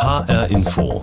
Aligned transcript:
HR 0.00 0.50
Info. 0.50 0.98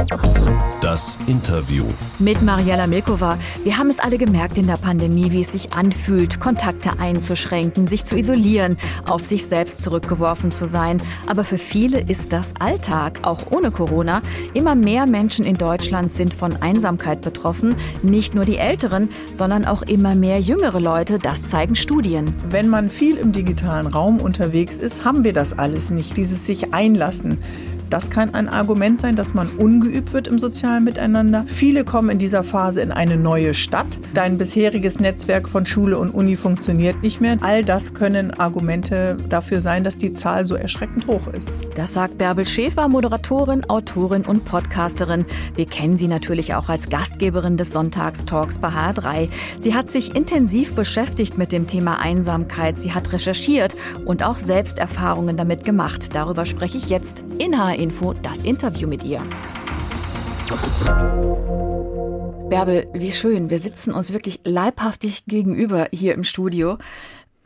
Das 0.82 1.20
Interview. 1.28 1.86
Mit 2.18 2.42
Mariella 2.42 2.88
Milkova. 2.88 3.38
Wir 3.64 3.78
haben 3.78 3.92
es 3.92 4.00
alle 4.00 4.18
gemerkt 4.18 4.58
in 4.58 4.66
der 4.66 4.78
Pandemie, 4.78 5.32
wie 5.32 5.42
es 5.42 5.52
sich 5.52 5.74
anfühlt, 5.74 6.40
Kontakte 6.40 6.98
einzuschränken, 6.98 7.86
sich 7.86 8.06
zu 8.06 8.18
isolieren, 8.18 8.80
auf 9.06 9.24
sich 9.24 9.46
selbst 9.46 9.84
zurückgeworfen 9.84 10.50
zu 10.50 10.66
sein. 10.66 11.00
Aber 11.28 11.44
für 11.44 11.60
viele 11.60 12.00
ist 12.00 12.34
das 12.34 12.54
Alltag, 12.60 13.20
auch 13.22 13.52
ohne 13.52 13.70
Corona. 13.70 14.24
Immer 14.56 14.74
mehr 14.74 15.06
Menschen 15.06 15.46
in 15.46 15.58
Deutschland 15.60 16.12
sind 16.12 16.34
von 16.34 16.56
Einsamkeit 16.64 17.22
betroffen. 17.22 17.76
Nicht 18.02 18.34
nur 18.34 18.46
die 18.46 18.58
Älteren, 18.58 19.10
sondern 19.32 19.66
auch 19.66 19.84
immer 19.84 20.16
mehr 20.16 20.40
jüngere 20.40 20.80
Leute. 20.80 21.20
Das 21.20 21.44
zeigen 21.44 21.76
Studien. 21.76 22.34
Wenn 22.50 22.68
man 22.68 22.90
viel 22.90 23.18
im 23.18 23.32
digitalen 23.32 23.86
Raum 23.86 24.20
unterwegs 24.20 24.78
ist, 24.78 25.06
haben 25.06 25.24
wir 25.24 25.34
das 25.34 25.60
alles 25.60 25.92
nicht, 25.92 26.18
dieses 26.18 26.48
sich 26.48 26.74
einlassen. 26.74 27.38
Das 27.90 28.10
kann 28.10 28.34
ein 28.34 28.50
Argument 28.50 29.00
sein, 29.00 29.16
dass 29.16 29.34
man 29.34 29.48
ungeübt 29.48 30.14
wird 30.14 30.28
im 30.28 30.40
sozialen 30.40 30.84
Miteinander. 30.84 31.46
Viele 31.48 31.86
kommen 31.86 32.10
in 32.10 32.20
dieser 32.20 32.44
Phase 32.44 32.82
in 32.82 32.92
eine 32.92 33.18
neue 33.18 33.54
Stadt. 33.54 33.98
Dein 34.14 34.38
bisheriges 34.38 35.00
Netzwerk 35.00 35.48
von 35.48 35.66
Schule 35.66 35.98
und 35.98 36.12
Uni 36.12 36.36
funktioniert 36.36 37.02
nicht 37.02 37.22
mehr. 37.22 37.38
All 37.42 37.64
das 37.64 37.94
können 37.94 38.32
Argumente 38.32 39.18
dafür 39.30 39.62
sein, 39.62 39.84
dass 39.84 39.98
die 39.98 40.12
Zahl 40.12 40.46
so 40.46 40.56
erschreckend 40.56 41.08
hoch 41.08 41.28
ist. 41.28 41.50
Das 41.76 41.94
sagt 41.94 42.18
Bärbel 42.18 42.48
Schäfer, 42.48 42.88
Moderatorin, 42.90 43.70
Autorin 43.70 44.26
und 44.26 44.44
Podcasterin. 44.44 45.26
Wir 45.56 45.66
kennen 45.66 45.98
sie 45.98 46.08
natürlich 46.08 46.56
auch 46.56 46.70
als 46.70 46.90
Gastgeberin 46.90 47.58
des 47.58 47.72
Sonntagstalks 47.72 48.60
bei 48.60 48.70
HR3. 48.70 49.30
Sie 49.60 49.76
hat 49.76 49.90
sich 49.90 50.16
intensiv 50.16 50.74
beschäftigt 50.74 51.38
mit 51.38 51.52
dem 51.52 51.68
Thema 51.68 52.00
Einsamkeit. 52.00 52.80
Sie 52.80 52.94
hat 52.94 53.14
recherchiert 53.14 53.76
und 54.06 54.24
auch 54.24 54.38
Selbsterfahrungen 54.38 55.38
damit 55.38 55.64
gemacht. 55.64 56.16
Darüber 56.16 56.46
spreche 56.46 56.78
ich 56.78 56.90
jetzt 56.90 57.24
in 57.38 57.58
HR 57.58 57.77
Info 57.78 58.14
das 58.14 58.40
Interview 58.44 58.88
mit 58.88 59.04
ihr. 59.04 59.20
Bärbel, 62.50 62.88
wie 62.94 63.12
schön. 63.12 63.50
Wir 63.50 63.60
sitzen 63.60 63.94
uns 63.94 64.14
wirklich 64.14 64.42
leibhaftig 64.44 65.26
gegenüber 65.26 65.88
hier 65.92 66.14
im 66.14 66.24
Studio 66.24 66.78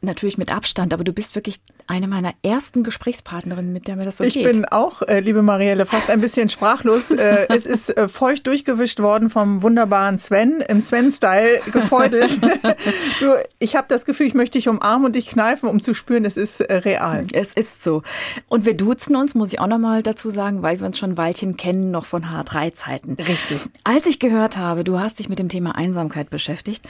natürlich 0.02 0.38
mit 0.38 0.54
Abstand, 0.54 0.94
aber 0.94 1.04
du 1.04 1.14
bist 1.14 1.36
wirklich 1.36 1.60
eine 1.88 2.08
meiner 2.08 2.34
ersten 2.44 2.84
Gesprächspartnerinnen, 2.84 3.72
mit 3.72 3.88
der 3.88 3.96
mir 3.96 4.06
das 4.06 4.18
so 4.18 4.24
ich 4.24 4.34
geht. 4.34 4.46
Ich 4.46 4.52
bin 4.52 4.66
auch, 4.66 5.02
äh, 5.04 5.20
liebe 5.20 5.42
Marielle, 5.42 5.86
fast 5.86 6.10
ein 6.10 6.22
bisschen 6.22 6.50
sprachlos. 6.50 7.12
äh, 7.12 7.46
es 7.50 7.66
ist 7.66 7.96
äh, 7.96 8.10
feucht 8.10 8.48
durchgewischt 8.48 9.00
worden 9.00 9.30
vom 9.30 9.62
wunderbaren 9.62 10.18
Sven, 10.18 10.64
im 10.68 10.82
Sven-Style 10.82 11.62
gefeudelt. 11.72 12.40
du, 13.20 13.36
ich 13.60 13.76
habe 13.76 13.88
das 13.90 14.06
Gefühl, 14.06 14.28
ich 14.28 14.34
möchte 14.34 14.58
dich 14.58 14.68
umarmen 14.68 15.06
und 15.06 15.16
dich 15.16 15.28
kneifen, 15.28 15.70
um 15.70 15.80
zu 15.80 15.94
spüren, 15.94 16.26
es 16.26 16.38
ist 16.38 16.62
real. 16.62 17.26
Es 17.34 17.54
ist 17.54 17.84
so. 17.84 18.02
Und 18.48 18.66
wir 18.66 18.76
duzen 18.76 19.16
uns, 19.16 19.36
muss 19.36 19.54
ich 19.54 19.60
auch 19.60 19.68
nochmal 19.68 20.02
dazu 20.04 20.30
sagen, 20.30 20.64
weil 20.64 20.80
wir 20.80 20.88
uns 20.88 20.98
schon 20.98 21.12
ein 21.12 21.18
Weilchen 21.18 21.58
kennen, 21.58 21.92
noch 21.92 22.06
von 22.06 22.26
H3-Zeiten. 22.26 23.18
Richtig. 23.20 23.60
Als 23.84 24.06
ich 24.08 24.20
gehört 24.20 24.58
habe, 24.58 24.84
du 24.84 25.00
hast 25.00 25.20
dich 25.20 25.30
mit 25.30 25.40
dem 25.40 25.50
Thema 25.50 25.76
Einsamkeit 25.76 26.30
beschäftigt, 26.30 26.88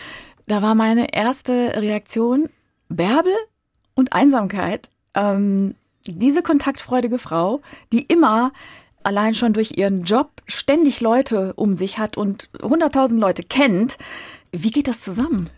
da 0.48 0.62
war 0.62 0.76
meine 0.76 1.14
erste 1.14 1.74
Reaktion, 1.78 2.50
Bärbel 2.96 3.34
und 3.96 4.14
Einsamkeit. 4.14 4.90
Ähm, 5.14 5.76
diese 6.06 6.42
kontaktfreudige 6.42 7.18
Frau, 7.18 7.62
die 7.92 8.04
immer 8.04 8.52
allein 9.04 9.34
schon 9.34 9.54
durch 9.54 9.78
ihren 9.78 10.04
Job 10.04 10.30
ständig 10.48 11.02
Leute 11.02 11.54
um 11.56 11.74
sich 11.74 11.98
hat 11.98 12.18
und 12.18 12.50
hunderttausend 12.62 13.20
Leute 13.20 13.44
kennt. 13.44 13.98
Wie 14.52 14.70
geht 14.70 14.88
das 14.88 15.02
zusammen? 15.02 15.50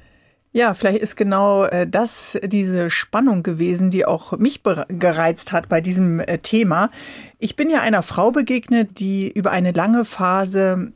Ja, 0.56 0.76
vielleicht 0.76 1.00
ist 1.00 1.16
genau 1.16 1.64
äh, 1.66 1.88
das 1.88 2.40
diese 2.44 2.92
Spannung 2.92 3.42
gewesen, 3.42 3.90
die 3.90 4.06
auch 4.06 4.38
mich 4.38 4.62
gereizt 4.88 5.52
hat 5.52 5.68
bei 5.68 5.82
diesem 5.82 6.20
äh, 6.20 6.38
Thema. 6.38 6.90
Ich 7.40 7.56
bin 7.56 7.72
ja 7.72 7.82
einer 7.82 8.04
Frau 8.04 8.32
begegnet, 8.32 9.00
die 9.00 9.32
über 9.32 9.50
eine 9.50 9.72
lange 9.72 10.06
Phase 10.06 10.92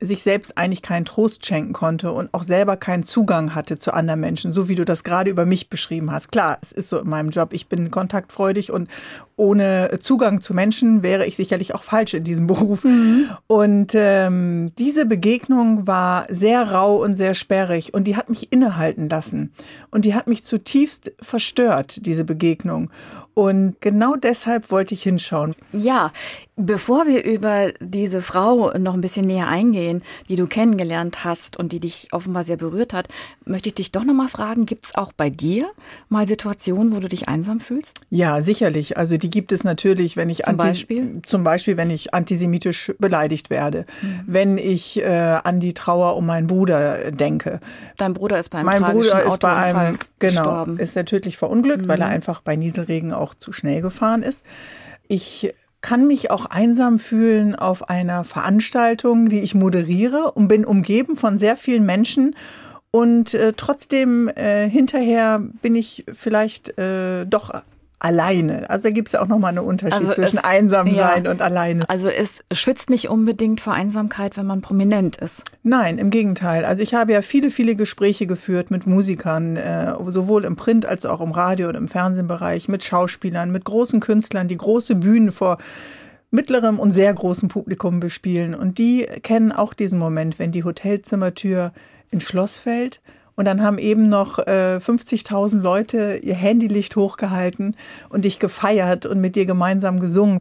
sich 0.00 0.22
selbst 0.22 0.56
eigentlich 0.56 0.82
keinen 0.82 1.04
Trost 1.04 1.44
schenken 1.44 1.72
konnte 1.72 2.12
und 2.12 2.32
auch 2.32 2.44
selber 2.44 2.76
keinen 2.76 3.02
Zugang 3.02 3.54
hatte 3.54 3.78
zu 3.78 3.92
anderen 3.92 4.20
Menschen, 4.20 4.52
so 4.52 4.68
wie 4.68 4.74
du 4.74 4.84
das 4.84 5.04
gerade 5.04 5.30
über 5.30 5.44
mich 5.44 5.68
beschrieben 5.70 6.12
hast. 6.12 6.30
Klar, 6.30 6.58
es 6.62 6.72
ist 6.72 6.88
so 6.88 6.98
in 7.00 7.08
meinem 7.08 7.30
Job, 7.30 7.52
ich 7.52 7.68
bin 7.68 7.90
kontaktfreudig 7.90 8.70
und 8.70 8.88
ohne 9.38 9.98
Zugang 10.00 10.40
zu 10.40 10.52
Menschen 10.52 11.02
wäre 11.02 11.24
ich 11.24 11.36
sicherlich 11.36 11.74
auch 11.74 11.84
falsch 11.84 12.14
in 12.14 12.24
diesem 12.24 12.46
Beruf. 12.46 12.84
Mhm. 12.84 13.28
Und 13.46 13.92
ähm, 13.94 14.72
diese 14.78 15.06
Begegnung 15.06 15.86
war 15.86 16.26
sehr 16.28 16.70
rau 16.72 16.96
und 17.02 17.14
sehr 17.14 17.34
sperrig 17.34 17.94
und 17.94 18.04
die 18.04 18.16
hat 18.16 18.28
mich 18.28 18.52
innehalten 18.52 19.08
lassen 19.08 19.52
und 19.90 20.04
die 20.04 20.14
hat 20.14 20.26
mich 20.26 20.44
zutiefst 20.44 21.12
verstört, 21.20 22.04
diese 22.06 22.24
Begegnung. 22.24 22.90
Und 23.38 23.80
genau 23.80 24.16
deshalb 24.16 24.72
wollte 24.72 24.94
ich 24.94 25.04
hinschauen. 25.04 25.54
Ja, 25.72 26.12
bevor 26.56 27.06
wir 27.06 27.24
über 27.24 27.72
diese 27.78 28.20
Frau 28.20 28.76
noch 28.76 28.94
ein 28.94 29.00
bisschen 29.00 29.26
näher 29.26 29.46
eingehen, 29.46 30.02
die 30.28 30.34
du 30.34 30.48
kennengelernt 30.48 31.22
hast 31.22 31.56
und 31.56 31.70
die 31.70 31.78
dich 31.78 32.08
offenbar 32.10 32.42
sehr 32.42 32.56
berührt 32.56 32.92
hat, 32.92 33.06
möchte 33.44 33.68
ich 33.68 33.76
dich 33.76 33.92
doch 33.92 34.02
noch 34.02 34.12
mal 34.12 34.26
fragen, 34.26 34.66
gibt 34.66 34.86
es 34.86 34.96
auch 34.96 35.12
bei 35.12 35.30
dir 35.30 35.70
mal 36.08 36.26
Situationen, 36.26 36.92
wo 36.92 36.98
du 36.98 37.08
dich 37.08 37.28
einsam 37.28 37.60
fühlst? 37.60 38.00
Ja, 38.10 38.42
sicherlich. 38.42 38.96
Also 38.96 39.18
die 39.18 39.27
gibt 39.30 39.52
es 39.52 39.64
natürlich, 39.64 40.16
wenn 40.16 40.28
ich 40.28 40.42
zum 40.42 40.56
Beispiel 40.56 41.22
zum 41.24 41.44
Beispiel, 41.44 41.76
wenn 41.76 41.90
ich 41.90 42.14
antisemitisch 42.14 42.92
beleidigt 42.98 43.50
werde, 43.50 43.86
mhm. 44.00 44.20
wenn 44.26 44.58
ich 44.58 45.00
äh, 45.00 45.38
an 45.42 45.60
die 45.60 45.74
Trauer 45.74 46.16
um 46.16 46.26
meinen 46.26 46.46
Bruder 46.46 47.10
denke. 47.10 47.60
Dein 47.96 48.14
Bruder 48.14 48.38
ist 48.38 48.50
bei 48.50 48.58
einem 48.58 48.66
mein 48.66 48.82
Bruder 48.82 49.22
ist 49.24 49.40
bei 49.40 49.54
einem 49.54 49.98
genau 50.18 50.42
gestorben. 50.42 50.78
ist 50.78 50.96
er 50.96 51.04
tödlich 51.04 51.36
verunglückt, 51.36 51.82
mhm. 51.82 51.88
weil 51.88 52.00
er 52.00 52.08
einfach 52.08 52.40
bei 52.40 52.56
Nieselregen 52.56 53.12
auch 53.12 53.34
zu 53.34 53.52
schnell 53.52 53.82
gefahren 53.82 54.22
ist. 54.22 54.42
Ich 55.08 55.52
kann 55.80 56.06
mich 56.06 56.30
auch 56.30 56.46
einsam 56.46 56.98
fühlen 56.98 57.54
auf 57.54 57.88
einer 57.88 58.24
Veranstaltung, 58.24 59.28
die 59.28 59.40
ich 59.40 59.54
moderiere 59.54 60.32
und 60.32 60.48
bin 60.48 60.64
umgeben 60.64 61.16
von 61.16 61.38
sehr 61.38 61.56
vielen 61.56 61.86
Menschen. 61.86 62.34
Und 62.90 63.34
äh, 63.34 63.52
trotzdem 63.56 64.28
äh, 64.28 64.68
hinterher 64.68 65.40
bin 65.62 65.76
ich 65.76 66.04
vielleicht 66.12 66.78
äh, 66.78 67.26
doch 67.26 67.52
alleine. 68.00 68.70
Also 68.70 68.88
da 68.88 68.90
gibt 68.90 69.08
es 69.08 69.12
ja 69.12 69.22
auch 69.22 69.26
nochmal 69.26 69.50
einen 69.50 69.66
Unterschied 69.66 70.00
also 70.00 70.12
zwischen 70.12 70.38
es, 70.38 70.44
einsam 70.44 70.94
sein 70.94 71.24
ja, 71.24 71.30
und 71.30 71.42
alleine. 71.42 71.88
Also 71.88 72.08
es 72.08 72.44
schützt 72.52 72.90
nicht 72.90 73.08
unbedingt 73.08 73.60
vor 73.60 73.72
Einsamkeit, 73.72 74.36
wenn 74.36 74.46
man 74.46 74.60
prominent 74.60 75.16
ist. 75.16 75.42
Nein, 75.62 75.98
im 75.98 76.10
Gegenteil. 76.10 76.64
Also 76.64 76.82
ich 76.82 76.94
habe 76.94 77.12
ja 77.12 77.22
viele, 77.22 77.50
viele 77.50 77.74
Gespräche 77.74 78.26
geführt 78.26 78.70
mit 78.70 78.86
Musikern, 78.86 79.56
äh, 79.56 79.94
sowohl 80.08 80.44
im 80.44 80.56
Print 80.56 80.86
als 80.86 81.06
auch 81.06 81.20
im 81.20 81.32
Radio 81.32 81.68
und 81.68 81.74
im 81.74 81.88
Fernsehbereich, 81.88 82.68
mit 82.68 82.84
Schauspielern, 82.84 83.50
mit 83.50 83.64
großen 83.64 84.00
Künstlern, 84.00 84.46
die 84.46 84.56
große 84.56 84.94
Bühnen 84.94 85.32
vor 85.32 85.58
mittlerem 86.30 86.78
und 86.78 86.90
sehr 86.90 87.12
großem 87.12 87.48
Publikum 87.48 88.00
bespielen. 88.00 88.54
Und 88.54 88.78
die 88.78 89.06
kennen 89.22 89.50
auch 89.50 89.74
diesen 89.74 89.98
Moment, 89.98 90.38
wenn 90.38 90.52
die 90.52 90.62
Hotelzimmertür 90.62 91.72
ins 92.10 92.24
Schloss 92.24 92.58
fällt 92.58 93.00
und 93.38 93.44
dann 93.44 93.62
haben 93.62 93.78
eben 93.78 94.08
noch 94.08 94.40
äh, 94.40 94.80
50.000 94.84 95.60
Leute 95.60 96.18
ihr 96.24 96.34
Handylicht 96.34 96.96
hochgehalten 96.96 97.76
und 98.08 98.24
dich 98.24 98.40
gefeiert 98.40 99.06
und 99.06 99.20
mit 99.20 99.36
dir 99.36 99.46
gemeinsam 99.46 100.00
gesungen. 100.00 100.40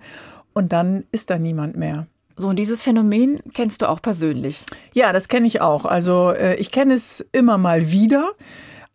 Und 0.53 0.73
dann 0.73 1.03
ist 1.11 1.29
da 1.29 1.37
niemand 1.37 1.77
mehr. 1.77 2.07
So, 2.37 2.47
und 2.47 2.57
dieses 2.57 2.81
Phänomen 2.81 3.39
kennst 3.53 3.83
du 3.83 3.85
auch 3.87 4.01
persönlich? 4.01 4.65
Ja, 4.93 5.13
das 5.13 5.27
kenne 5.27 5.45
ich 5.45 5.61
auch. 5.61 5.85
Also 5.85 6.31
äh, 6.31 6.55
ich 6.55 6.71
kenne 6.71 6.95
es 6.95 7.23
immer 7.33 7.59
mal 7.59 7.91
wieder. 7.91 8.31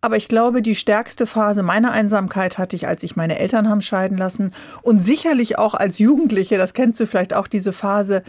Aber 0.00 0.16
ich 0.16 0.26
glaube, 0.26 0.62
die 0.62 0.74
stärkste 0.74 1.24
Phase 1.24 1.62
meiner 1.62 1.92
Einsamkeit 1.92 2.58
hatte 2.58 2.74
ich, 2.74 2.88
als 2.88 3.04
ich 3.04 3.14
meine 3.14 3.38
Eltern 3.38 3.69
haben 3.69 3.82
scheiden 3.82 4.19
lassen. 4.19 4.52
Und 4.82 4.98
sicherlich 4.98 5.60
auch 5.60 5.74
als 5.74 6.00
Jugendliche, 6.00 6.58
das 6.58 6.74
kennst 6.74 6.98
du 6.98 7.06
vielleicht 7.06 7.34
auch, 7.34 7.46
diese 7.46 7.72
Phase, 7.72 8.24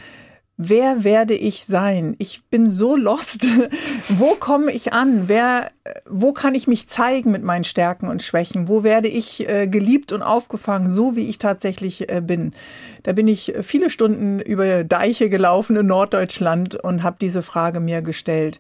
wer 0.58 1.03
werde 1.03 1.34
ich 1.34 1.66
sein? 1.66 2.16
Ich 2.19 2.44
bin 2.46 2.69
so 2.69 2.96
lost. 2.96 3.47
wo 4.09 4.36
komme 4.36 4.72
ich 4.72 4.94
an? 4.94 5.24
Wer, 5.28 5.72
wo 6.09 6.34
kann 6.34 6.56
ich 6.56 6.68
mich 6.68 6.88
zeigen 6.88 7.31
mit 7.31 7.44
meinen 7.44 7.64
Stärken 7.64 8.08
und 8.08 8.22
Schwächen? 8.22 8.68
Wo 8.68 8.84
werde 8.84 9.08
ich 9.08 9.47
äh, 9.50 9.68
geliebt 9.68 10.12
und 10.12 10.22
aufgefangen, 10.22 10.90
so 10.90 11.16
wie 11.16 11.30
ich 11.30 11.38
tatsächlich 11.38 12.09
äh, 12.12 12.22
bin? 12.22 12.53
Da 13.03 13.14
bin 13.14 13.28
ich 13.28 13.53
viele 13.62 13.90
Stunden 13.90 14.40
über 14.40 14.84
Deiche 14.84 15.29
gelaufen 15.29 15.76
in 15.76 15.88
Norddeutschland 15.88 16.76
und 16.76 17.03
habe 17.03 17.17
diese 17.20 17.44
Frage 17.44 17.79
mir 17.79 18.02
gestellt. 18.02 18.59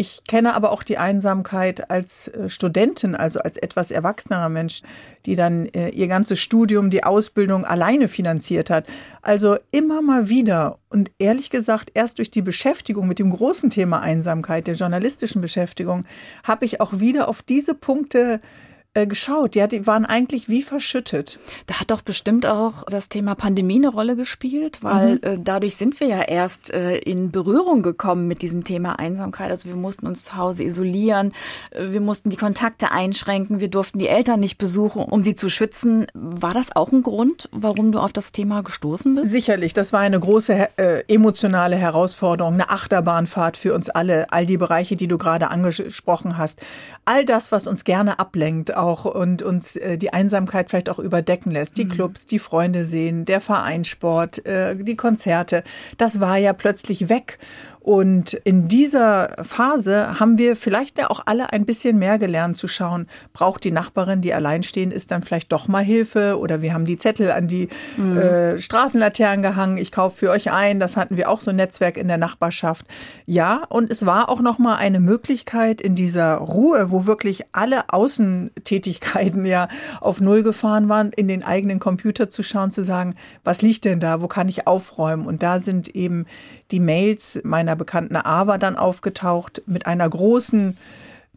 Ich 0.00 0.22
kenne 0.28 0.54
aber 0.54 0.70
auch 0.70 0.84
die 0.84 0.96
Einsamkeit 0.96 1.90
als 1.90 2.28
äh, 2.28 2.48
Studentin, 2.48 3.16
also 3.16 3.40
als 3.40 3.56
etwas 3.56 3.90
erwachsenerer 3.90 4.48
Mensch, 4.48 4.82
die 5.26 5.34
dann 5.34 5.66
äh, 5.66 5.88
ihr 5.88 6.06
ganzes 6.06 6.38
Studium, 6.38 6.88
die 6.88 7.02
Ausbildung 7.02 7.64
alleine 7.64 8.06
finanziert 8.06 8.70
hat. 8.70 8.86
Also 9.22 9.56
immer 9.72 10.00
mal 10.00 10.28
wieder 10.28 10.78
und 10.88 11.10
ehrlich 11.18 11.50
gesagt, 11.50 11.90
erst 11.94 12.18
durch 12.18 12.30
die 12.30 12.42
Beschäftigung 12.42 13.08
mit 13.08 13.18
dem 13.18 13.30
großen 13.30 13.70
Thema 13.70 14.00
Einsamkeit, 14.00 14.68
der 14.68 14.76
journalistischen 14.76 15.42
Beschäftigung, 15.42 16.04
habe 16.44 16.64
ich 16.64 16.80
auch 16.80 17.00
wieder 17.00 17.26
auf 17.26 17.42
diese 17.42 17.74
Punkte 17.74 18.34
äh, 18.34 18.67
geschaut. 19.06 19.54
Ja, 19.54 19.66
die 19.66 19.86
waren 19.86 20.04
eigentlich 20.04 20.48
wie 20.48 20.62
verschüttet. 20.62 21.38
Da 21.66 21.80
hat 21.80 21.90
doch 21.90 22.02
bestimmt 22.02 22.46
auch 22.46 22.84
das 22.84 23.08
Thema 23.08 23.34
Pandemie 23.34 23.76
eine 23.76 23.88
Rolle 23.88 24.16
gespielt, 24.16 24.78
weil 24.82 25.16
mhm. 25.16 25.20
äh, 25.22 25.38
dadurch 25.38 25.76
sind 25.76 26.00
wir 26.00 26.08
ja 26.08 26.22
erst 26.22 26.72
äh, 26.72 26.98
in 26.98 27.30
Berührung 27.30 27.82
gekommen 27.82 28.26
mit 28.26 28.42
diesem 28.42 28.64
Thema 28.64 28.98
Einsamkeit. 28.98 29.50
Also 29.50 29.68
wir 29.68 29.76
mussten 29.76 30.06
uns 30.06 30.24
zu 30.24 30.36
Hause 30.36 30.64
isolieren, 30.64 31.32
äh, 31.70 31.90
wir 31.90 32.00
mussten 32.00 32.30
die 32.30 32.36
Kontakte 32.36 32.90
einschränken, 32.90 33.60
wir 33.60 33.68
durften 33.68 33.98
die 33.98 34.08
Eltern 34.08 34.40
nicht 34.40 34.58
besuchen, 34.58 35.02
um 35.02 35.22
sie 35.22 35.34
zu 35.34 35.50
schützen. 35.50 36.06
War 36.14 36.54
das 36.54 36.74
auch 36.74 36.92
ein 36.92 37.02
Grund, 37.02 37.48
warum 37.52 37.92
du 37.92 37.98
auf 37.98 38.12
das 38.12 38.32
Thema 38.32 38.62
gestoßen 38.62 39.14
bist? 39.14 39.30
Sicherlich, 39.30 39.72
das 39.72 39.92
war 39.92 40.00
eine 40.00 40.18
große 40.18 40.68
äh, 40.76 41.04
emotionale 41.08 41.76
Herausforderung, 41.76 42.54
eine 42.54 42.70
Achterbahnfahrt 42.70 43.56
für 43.56 43.74
uns 43.74 43.90
alle, 43.90 44.32
all 44.32 44.46
die 44.46 44.56
Bereiche, 44.56 44.96
die 44.96 45.08
du 45.08 45.18
gerade 45.18 45.50
angesprochen 45.50 46.38
hast. 46.38 46.60
All 47.04 47.24
das, 47.24 47.52
was 47.52 47.66
uns 47.66 47.84
gerne 47.84 48.18
ablenkt, 48.18 48.74
auch 48.74 48.87
und 49.04 49.42
uns 49.42 49.76
äh, 49.76 49.98
die 49.98 50.12
Einsamkeit 50.12 50.70
vielleicht 50.70 50.90
auch 50.90 50.98
überdecken 50.98 51.50
lässt. 51.50 51.76
Die 51.76 51.84
mhm. 51.84 51.90
Clubs, 51.90 52.26
die 52.26 52.38
Freunde 52.38 52.84
sehen, 52.84 53.24
der 53.24 53.40
Vereinssport, 53.40 54.44
äh, 54.46 54.76
die 54.76 54.96
Konzerte. 54.96 55.62
Das 55.96 56.20
war 56.20 56.36
ja 56.36 56.52
plötzlich 56.52 57.08
weg. 57.08 57.38
Und 57.80 58.34
in 58.34 58.68
dieser 58.68 59.36
Phase 59.42 60.18
haben 60.20 60.38
wir 60.38 60.56
vielleicht 60.56 60.98
ja 60.98 61.10
auch 61.10 61.22
alle 61.26 61.52
ein 61.52 61.64
bisschen 61.64 61.98
mehr 61.98 62.18
gelernt 62.18 62.56
zu 62.56 62.68
schauen, 62.68 63.06
braucht 63.32 63.64
die 63.64 63.70
Nachbarin, 63.70 64.20
die 64.20 64.34
alleinstehend 64.34 64.92
ist, 64.92 65.10
dann 65.10 65.22
vielleicht 65.22 65.52
doch 65.52 65.68
mal 65.68 65.82
Hilfe 65.82 66.38
oder 66.38 66.60
wir 66.62 66.74
haben 66.74 66.84
die 66.84 66.98
Zettel 66.98 67.30
an 67.30 67.48
die 67.48 67.68
mhm. 67.96 68.16
äh, 68.18 68.58
Straßenlaternen 68.58 69.42
gehangen, 69.42 69.78
ich 69.78 69.92
kaufe 69.92 70.18
für 70.18 70.30
euch 70.30 70.50
ein, 70.50 70.80
das 70.80 70.96
hatten 70.96 71.16
wir 71.16 71.28
auch 71.28 71.40
so 71.40 71.50
ein 71.50 71.56
Netzwerk 71.56 71.96
in 71.96 72.08
der 72.08 72.18
Nachbarschaft. 72.18 72.86
Ja, 73.26 73.64
und 73.68 73.90
es 73.90 74.04
war 74.04 74.28
auch 74.28 74.40
noch 74.40 74.58
mal 74.58 74.76
eine 74.76 75.00
Möglichkeit 75.00 75.80
in 75.80 75.94
dieser 75.94 76.36
Ruhe, 76.36 76.90
wo 76.90 77.06
wirklich 77.06 77.44
alle 77.52 77.84
Außentätigkeiten 77.90 79.44
ja 79.44 79.68
auf 80.00 80.20
Null 80.20 80.42
gefahren 80.42 80.88
waren, 80.88 81.10
in 81.14 81.28
den 81.28 81.42
eigenen 81.42 81.78
Computer 81.78 82.28
zu 82.28 82.42
schauen, 82.42 82.70
zu 82.70 82.84
sagen, 82.84 83.14
was 83.44 83.62
liegt 83.62 83.84
denn 83.84 84.00
da, 84.00 84.20
wo 84.20 84.28
kann 84.28 84.48
ich 84.48 84.66
aufräumen? 84.66 85.26
Und 85.26 85.42
da 85.42 85.60
sind 85.60 85.88
eben 85.88 86.26
die 86.70 86.80
Mails 86.80 87.40
meiner 87.44 87.76
bekannten 87.76 88.16
Ava 88.16 88.58
dann 88.58 88.76
aufgetaucht. 88.76 89.62
Mit 89.66 89.86
einer 89.86 90.08
großen 90.08 90.76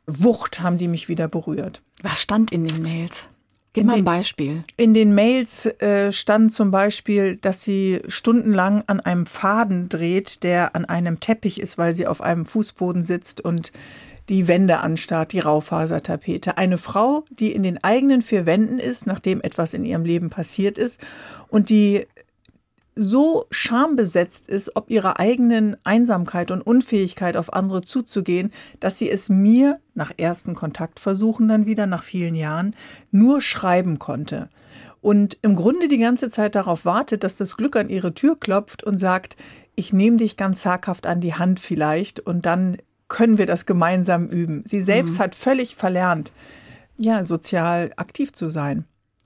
Wucht 0.05 0.61
haben 0.61 0.77
die 0.77 0.87
mich 0.87 1.09
wieder 1.09 1.27
berührt. 1.27 1.81
Was 2.01 2.21
stand 2.21 2.51
in 2.51 2.67
den 2.67 2.81
Mails? 2.81 3.27
Gib 3.73 3.85
mal 3.85 3.95
ein 3.95 4.03
Beispiel. 4.03 4.63
In 4.75 4.93
den 4.93 5.15
Mails 5.15 5.65
äh, 5.65 6.11
stand 6.11 6.51
zum 6.51 6.71
Beispiel, 6.71 7.37
dass 7.37 7.63
sie 7.63 8.01
stundenlang 8.07 8.83
an 8.87 8.99
einem 8.99 9.25
Faden 9.25 9.87
dreht, 9.87 10.43
der 10.43 10.75
an 10.75 10.83
einem 10.83 11.21
Teppich 11.21 11.61
ist, 11.61 11.77
weil 11.77 11.95
sie 11.95 12.05
auf 12.05 12.19
einem 12.19 12.45
Fußboden 12.45 13.05
sitzt 13.05 13.39
und 13.39 13.71
die 14.27 14.49
Wände 14.49 14.79
anstarrt, 14.79 15.31
die 15.31 15.39
Raufasertapete. 15.39 16.57
Eine 16.57 16.77
Frau, 16.77 17.23
die 17.29 17.53
in 17.53 17.63
den 17.63 17.81
eigenen 17.81 18.21
vier 18.21 18.45
Wänden 18.45 18.77
ist, 18.77 19.07
nachdem 19.07 19.41
etwas 19.41 19.73
in 19.73 19.85
ihrem 19.85 20.03
Leben 20.03 20.29
passiert 20.29 20.77
ist 20.77 20.99
und 21.47 21.69
die 21.69 22.05
so 22.95 23.45
schambesetzt 23.51 24.49
ist, 24.49 24.75
ob 24.75 24.89
ihrer 24.89 25.19
eigenen 25.19 25.77
Einsamkeit 25.83 26.51
und 26.51 26.61
Unfähigkeit 26.61 27.37
auf 27.37 27.53
andere 27.53 27.81
zuzugehen, 27.81 28.51
dass 28.79 28.97
sie 28.97 29.09
es 29.09 29.29
mir 29.29 29.79
nach 29.93 30.11
ersten 30.17 30.55
Kontaktversuchen 30.55 31.47
dann 31.47 31.65
wieder 31.65 31.87
nach 31.87 32.03
vielen 32.03 32.35
Jahren 32.35 32.75
nur 33.11 33.41
schreiben 33.41 33.97
konnte. 33.97 34.49
Und 34.99 35.37
im 35.41 35.55
Grunde 35.55 35.87
die 35.87 35.97
ganze 35.97 36.29
Zeit 36.29 36.53
darauf 36.55 36.85
wartet, 36.85 37.23
dass 37.23 37.35
das 37.35 37.57
Glück 37.57 37.75
an 37.75 37.89
ihre 37.89 38.13
Tür 38.13 38.39
klopft 38.39 38.83
und 38.83 38.99
sagt, 38.99 39.35
ich 39.75 39.93
nehme 39.93 40.17
dich 40.17 40.37
ganz 40.37 40.61
zaghaft 40.61 41.07
an 41.07 41.21
die 41.21 41.33
Hand 41.33 41.59
vielleicht 41.59 42.19
und 42.19 42.45
dann 42.45 42.77
können 43.07 43.37
wir 43.37 43.45
das 43.45 43.65
gemeinsam 43.65 44.27
üben. 44.27 44.63
Sie 44.65 44.81
selbst 44.81 45.15
mhm. 45.15 45.19
hat 45.19 45.35
völlig 45.35 45.75
verlernt, 45.75 46.31
ja, 46.97 47.25
sozial 47.25 47.91
aktiv 47.95 48.31
zu 48.31 48.49
sein. 48.49 48.85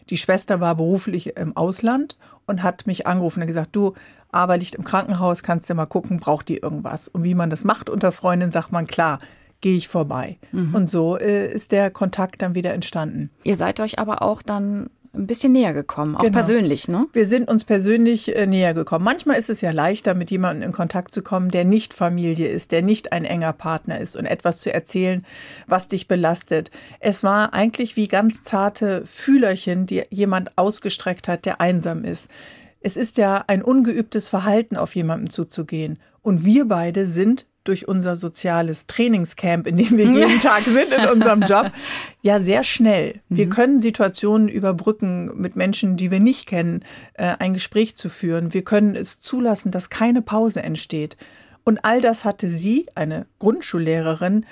Die 0.09 0.17
Schwester 0.17 0.61
war 0.61 0.75
beruflich 0.75 1.35
im 1.35 1.57
Ausland 1.57 2.17
und 2.47 2.63
hat 2.63 2.87
mich 2.87 3.07
angerufen 3.07 3.41
und 3.41 3.47
gesagt, 3.47 3.75
du, 3.75 3.93
aber 4.31 4.57
liegt 4.57 4.75
im 4.75 4.83
Krankenhaus, 4.83 5.43
kannst 5.43 5.69
du 5.69 5.75
mal 5.75 5.85
gucken, 5.85 6.17
braucht 6.17 6.49
die 6.49 6.57
irgendwas? 6.57 7.07
Und 7.07 7.23
wie 7.23 7.35
man 7.35 7.49
das 7.49 7.63
macht 7.63 7.89
unter 7.89 8.11
Freundinnen, 8.11 8.51
sagt 8.51 8.71
man, 8.71 8.87
klar, 8.87 9.19
gehe 9.61 9.77
ich 9.77 9.87
vorbei. 9.87 10.37
Mhm. 10.51 10.75
Und 10.75 10.89
so 10.89 11.17
äh, 11.17 11.51
ist 11.51 11.71
der 11.71 11.89
Kontakt 11.89 12.41
dann 12.41 12.55
wieder 12.55 12.73
entstanden. 12.73 13.31
Ihr 13.43 13.55
seid 13.55 13.79
euch 13.79 13.97
aber 13.97 14.21
auch 14.21 14.41
dann 14.41 14.89
ein 15.15 15.27
bisschen 15.27 15.51
näher 15.51 15.73
gekommen, 15.73 16.15
auch 16.15 16.21
genau. 16.21 16.33
persönlich, 16.33 16.87
ne? 16.87 17.07
Wir 17.13 17.25
sind 17.25 17.49
uns 17.49 17.63
persönlich 17.63 18.35
äh, 18.35 18.45
näher 18.45 18.73
gekommen. 18.73 19.05
Manchmal 19.05 19.37
ist 19.37 19.49
es 19.49 19.61
ja 19.61 19.71
leichter, 19.71 20.13
mit 20.13 20.31
jemandem 20.31 20.67
in 20.67 20.73
Kontakt 20.73 21.11
zu 21.11 21.21
kommen, 21.21 21.49
der 21.49 21.65
nicht 21.65 21.93
Familie 21.93 22.47
ist, 22.47 22.71
der 22.71 22.81
nicht 22.81 23.11
ein 23.11 23.25
enger 23.25 23.53
Partner 23.53 23.99
ist 23.99 24.15
und 24.15 24.25
etwas 24.25 24.61
zu 24.61 24.73
erzählen, 24.73 25.25
was 25.67 25.87
dich 25.87 26.07
belastet. 26.07 26.71
Es 26.99 27.23
war 27.23 27.53
eigentlich 27.53 27.95
wie 27.95 28.07
ganz 28.07 28.43
zarte 28.43 29.03
Fühlerchen, 29.05 29.85
die 29.85 30.03
jemand 30.09 30.57
ausgestreckt 30.57 31.27
hat, 31.27 31.45
der 31.45 31.61
einsam 31.61 32.03
ist. 32.03 32.29
Es 32.81 32.97
ist 32.97 33.17
ja 33.17 33.43
ein 33.47 33.63
ungeübtes 33.63 34.29
Verhalten, 34.29 34.77
auf 34.77 34.95
jemanden 34.95 35.29
zuzugehen. 35.29 35.97
Und 36.21 36.45
wir 36.45 36.67
beide 36.67 37.05
sind 37.05 37.47
durch 37.65 37.87
unser 37.87 38.15
soziales 38.15 38.87
Trainingscamp, 38.87 39.67
in 39.67 39.77
dem 39.77 39.97
wir 39.97 40.05
jeden 40.05 40.39
Tag 40.39 40.63
sind 40.63 40.93
in 40.93 41.07
unserem 41.07 41.41
Job, 41.41 41.71
ja 42.21 42.39
sehr 42.39 42.63
schnell. 42.63 43.19
Wir 43.27 43.47
mhm. 43.47 43.49
können 43.49 43.79
Situationen 43.81 44.47
überbrücken 44.47 45.31
mit 45.35 45.55
Menschen, 45.55 45.97
die 45.97 46.11
wir 46.11 46.21
nicht 46.21 46.47
kennen, 46.47 46.85
äh, 47.15 47.35
ein 47.39 47.53
Gespräch 47.53 47.95
zu 47.95 48.09
führen. 48.09 48.53
Wir 48.53 48.63
können 48.63 48.95
es 48.95 49.19
zulassen, 49.19 49.71
dass 49.71 49.89
keine 49.89 50.21
Pause 50.21 50.63
entsteht. 50.63 51.17
Und 51.63 51.83
all 51.83 51.99
das 51.99 52.23
hatte 52.23 52.47
sie, 52.47 52.87
eine 52.95 53.25
Grundschullehrerin, 53.39 54.45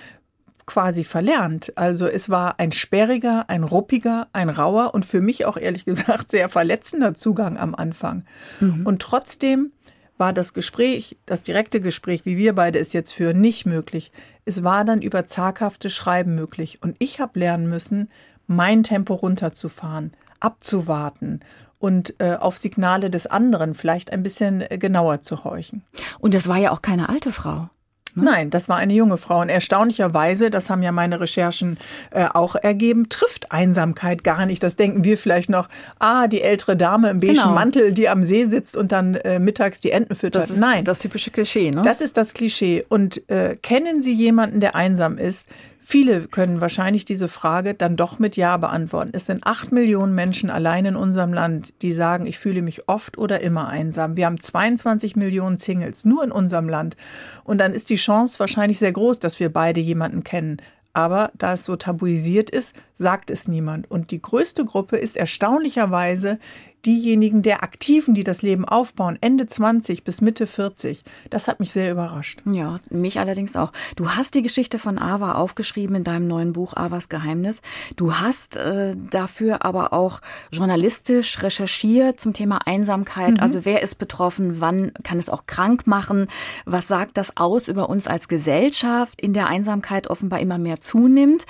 quasi 0.66 1.04
verlernt. 1.04 1.74
Also 1.76 2.08
es 2.08 2.30
war 2.30 2.60
ein 2.60 2.72
sperriger, 2.72 3.50
ein 3.50 3.64
ruppiger, 3.64 4.28
ein 4.34 4.50
rauer 4.50 4.94
und 4.94 5.06
für 5.06 5.22
mich 5.22 5.46
auch 5.46 5.58
ehrlich 5.58 5.86
gesagt 5.86 6.32
sehr 6.32 6.50
verletzender 6.50 7.14
Zugang 7.14 7.58
am 7.58 7.76
Anfang. 7.76 8.24
Mhm. 8.60 8.86
Und 8.86 9.02
trotzdem 9.02 9.72
war 10.18 10.34
das 10.34 10.54
Gespräch, 10.54 11.18
das 11.26 11.44
direkte 11.44 11.82
Gespräch, 11.82 12.26
wie 12.26 12.38
wir 12.38 12.54
beide 12.54 12.80
es 12.80 12.94
jetzt 12.94 13.14
führen, 13.14 13.42
nicht 13.42 13.66
möglich. 13.66 14.12
Es 14.46 14.64
war 14.64 14.86
dann 14.86 15.02
über 15.02 15.26
zaghaftes 15.26 15.94
Schreiben 15.94 16.36
möglich. 16.36 16.80
Und 16.82 16.96
ich 17.00 17.20
habe 17.20 17.40
lernen 17.40 17.68
müssen, 17.70 18.10
mein 18.48 18.84
Tempo 18.84 19.16
runterzufahren, 19.16 20.14
abzuwarten 20.40 21.40
und 21.80 22.16
äh, 22.20 22.36
auf 22.36 22.58
Signale 22.58 23.10
des 23.10 23.28
anderen 23.28 23.74
vielleicht 23.74 24.12
ein 24.12 24.24
bisschen 24.24 24.62
äh, 24.62 24.78
genauer 24.78 25.22
zu 25.22 25.44
horchen. 25.44 25.84
Und 26.20 26.34
das 26.34 26.48
war 26.48 26.58
ja 26.58 26.72
auch 26.72 26.82
keine 26.82 27.10
alte 27.10 27.34
Frau. 27.34 27.70
Ne? 28.16 28.24
Nein, 28.24 28.50
das 28.50 28.70
war 28.70 28.78
eine 28.78 28.94
junge 28.94 29.18
Frau. 29.18 29.42
Und 29.42 29.50
erstaunlicherweise, 29.50 30.50
das 30.50 30.70
haben 30.70 30.84
ja 30.84 30.92
meine 30.92 31.20
Recherchen 31.20 31.78
äh, 32.12 32.26
auch 32.32 32.56
ergeben, 32.56 33.10
trifft 33.10 33.52
Einsamkeit 33.52 34.24
gar 34.24 34.46
nicht. 34.46 34.62
Das 34.62 34.76
denken 34.76 35.04
wir 35.04 35.18
vielleicht 35.18 35.50
noch, 35.50 35.68
ah, 36.00 36.28
die 36.28 36.42
ältere 36.42 36.78
Dame 36.78 37.10
im 37.10 37.20
beigen 37.20 37.34
genau. 37.34 37.54
Mantel, 37.54 37.92
die 37.92 38.10
am 38.10 38.24
See 38.24 38.46
sitzt 38.46 38.78
und 38.78 38.92
dann 38.92 39.16
äh, 39.16 39.40
mittags 39.40 39.82
die 39.82 39.92
Enten 39.92 40.16
füttert. 40.16 40.44
Das 40.44 40.50
ist 40.50 40.60
Nein. 40.60 40.86
Das 40.86 41.00
typische 41.00 41.32
Klischee, 41.32 41.72
ne? 41.72 41.82
Das 41.84 42.02
ist 42.02 42.18
das 42.18 42.34
Klischee. 42.34 42.86
Und 42.88 43.28
äh, 43.30 43.56
kennen 43.62 44.02
Sie 44.02 44.14
jemanden, 44.14 44.60
der 44.60 44.76
einsam 44.76 45.18
ist? 45.18 45.48
Viele 45.86 46.28
können 46.28 46.62
wahrscheinlich 46.62 47.04
diese 47.04 47.28
Frage 47.28 47.74
dann 47.74 47.98
doch 47.98 48.18
mit 48.18 48.38
Ja 48.38 48.56
beantworten. 48.56 49.12
Es 49.14 49.26
sind 49.26 49.46
acht 49.46 49.74
Millionen 49.74 50.16
Menschen 50.16 50.50
allein 50.50 50.86
in 50.86 50.96
unserem 50.96 51.34
Land, 51.34 51.74
die 51.82 51.92
sagen, 51.92 52.26
ich 52.26 52.40
fühle 52.40 52.62
mich 52.62 52.88
oft 52.88 53.18
oder 53.18 53.42
immer 53.42 53.68
einsam. 53.68 54.16
Wir 54.16 54.26
haben 54.26 54.40
22 54.40 55.18
Millionen 55.18 55.58
Singles 55.58 56.06
nur 56.06 56.24
in 56.24 56.32
unserem 56.32 56.70
Land. 56.70 56.96
Und 57.44 57.60
dann 57.60 57.74
ist 57.74 57.90
die 57.90 57.98
Chance 57.98 58.40
wahrscheinlich 58.40 58.80
sehr 58.80 58.94
groß, 58.94 59.20
dass 59.20 59.42
wir 59.42 59.52
beide 59.52 59.82
jemanden 59.82 60.24
kennen. 60.24 60.58
Aber 60.94 61.32
da 61.38 61.54
es 61.54 61.66
so 61.66 61.76
tabuisiert 61.76 62.50
ist, 62.50 62.76
sagt 62.98 63.30
es 63.30 63.48
niemand. 63.48 63.90
Und 63.92 64.12
die 64.12 64.22
größte 64.22 64.64
Gruppe 64.64 64.98
ist 64.98 65.18
erstaunlicherweise 65.18 66.40
diejenigen 66.86 67.42
der 67.42 67.64
Aktiven, 67.64 68.14
die 68.14 68.24
das 68.24 68.42
Leben 68.42 68.66
aufbauen, 68.66 69.18
Ende 69.22 69.48
20 69.48 70.04
bis 70.04 70.22
Mitte 70.22 70.48
40. 70.48 71.04
Das 71.30 71.48
hat 71.48 71.60
mich 71.60 71.72
sehr 71.72 71.92
überrascht. 71.92 72.42
Ja, 72.46 72.80
mich 72.90 73.20
allerdings 73.20 73.56
auch. 73.56 73.72
Du 73.96 74.10
hast 74.10 74.34
die 74.34 74.42
Geschichte 74.42 74.80
von 74.80 75.00
Ava 75.00 75.34
aufgeschrieben 75.34 75.96
in 75.96 76.04
deinem 76.04 76.28
neuen 76.28 76.54
Buch 76.54 76.76
Avas 76.76 77.10
Geheimnis. 77.10 77.62
Du 77.96 78.16
hast 78.16 78.58
äh, 78.58 78.96
dafür 79.10 79.66
aber 79.66 79.94
auch 79.94 80.20
journalistisch 80.52 81.42
recherchiert 81.42 82.20
zum 82.20 82.34
Thema 82.34 82.60
Einsamkeit. 82.66 83.38
Mhm. 83.38 83.40
Also 83.40 83.66
wer 83.66 83.82
ist 83.82 83.96
betroffen? 83.96 84.60
Wann 84.60 84.94
kann 85.04 85.20
es 85.20 85.30
auch 85.30 85.46
krank 85.46 85.88
machen? 85.88 86.28
Was 86.66 86.88
sagt 86.88 87.18
das 87.18 87.38
aus 87.38 87.68
über 87.68 87.90
uns 87.90 88.08
als 88.08 88.28
Gesellschaft, 88.28 89.22
in 89.22 89.34
der 89.34 89.48
Einsamkeit 89.48 90.10
offenbar 90.10 90.40
immer 90.40 90.58
mehr 90.58 90.82
zunimmt? 90.82 91.46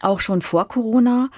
Auch 0.00 0.20
schon 0.20 0.42
vor 0.42 0.68
Corona. 0.68 1.30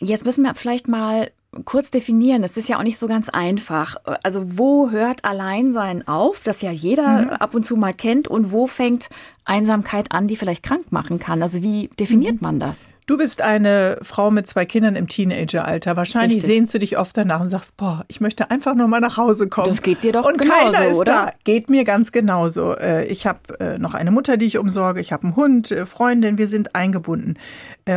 Jetzt 0.00 0.24
müssen 0.24 0.44
wir 0.44 0.54
vielleicht 0.54 0.86
mal 0.86 1.30
kurz 1.64 1.90
definieren. 1.90 2.44
Es 2.44 2.56
ist 2.56 2.68
ja 2.68 2.78
auch 2.78 2.82
nicht 2.82 2.98
so 2.98 3.06
ganz 3.06 3.28
einfach. 3.28 3.96
Also 4.22 4.58
wo 4.58 4.90
hört 4.90 5.24
Alleinsein 5.24 6.06
auf, 6.06 6.40
das 6.44 6.62
ja 6.62 6.70
jeder 6.70 7.22
mhm. 7.22 7.28
ab 7.30 7.54
und 7.54 7.64
zu 7.64 7.76
mal 7.76 7.94
kennt, 7.94 8.28
und 8.28 8.52
wo 8.52 8.66
fängt 8.66 9.08
Einsamkeit 9.44 10.12
an, 10.12 10.26
die 10.26 10.36
vielleicht 10.36 10.62
krank 10.62 10.92
machen 10.92 11.18
kann? 11.18 11.42
Also 11.42 11.62
wie 11.62 11.88
definiert 11.98 12.34
mhm. 12.34 12.42
man 12.42 12.60
das? 12.60 12.86
Du 13.08 13.16
bist 13.16 13.40
eine 13.40 13.98
Frau 14.02 14.30
mit 14.30 14.46
zwei 14.46 14.66
Kindern 14.66 14.94
im 14.94 15.08
Teenageralter. 15.08 15.96
Wahrscheinlich 15.96 16.36
Richtig. 16.36 16.54
sehnst 16.54 16.74
du 16.74 16.78
dich 16.78 16.98
oft 16.98 17.16
danach 17.16 17.40
und 17.40 17.48
sagst, 17.48 17.74
boah, 17.78 18.04
ich 18.06 18.20
möchte 18.20 18.50
einfach 18.50 18.74
nur 18.74 18.86
mal 18.86 19.00
nach 19.00 19.16
Hause 19.16 19.48
kommen. 19.48 19.70
Das 19.70 19.80
geht 19.80 20.02
dir 20.02 20.12
doch 20.12 20.26
und 20.26 20.36
genauso, 20.36 20.72
keiner 20.72 20.88
ist 20.88 20.96
oder? 20.98 21.12
Da. 21.12 21.32
Geht 21.42 21.70
mir 21.70 21.84
ganz 21.84 22.12
genauso. 22.12 22.76
Äh, 22.76 23.06
ich 23.06 23.26
habe 23.26 23.40
äh, 23.60 23.78
noch 23.78 23.94
eine 23.94 24.10
Mutter, 24.10 24.36
die 24.36 24.44
ich 24.44 24.58
umsorge. 24.58 25.00
Ich 25.00 25.10
habe 25.10 25.22
einen 25.22 25.36
Hund, 25.36 25.70
äh, 25.70 25.86
Freundin. 25.86 26.36
Wir 26.36 26.48
sind 26.48 26.74
eingebunden. 26.74 27.38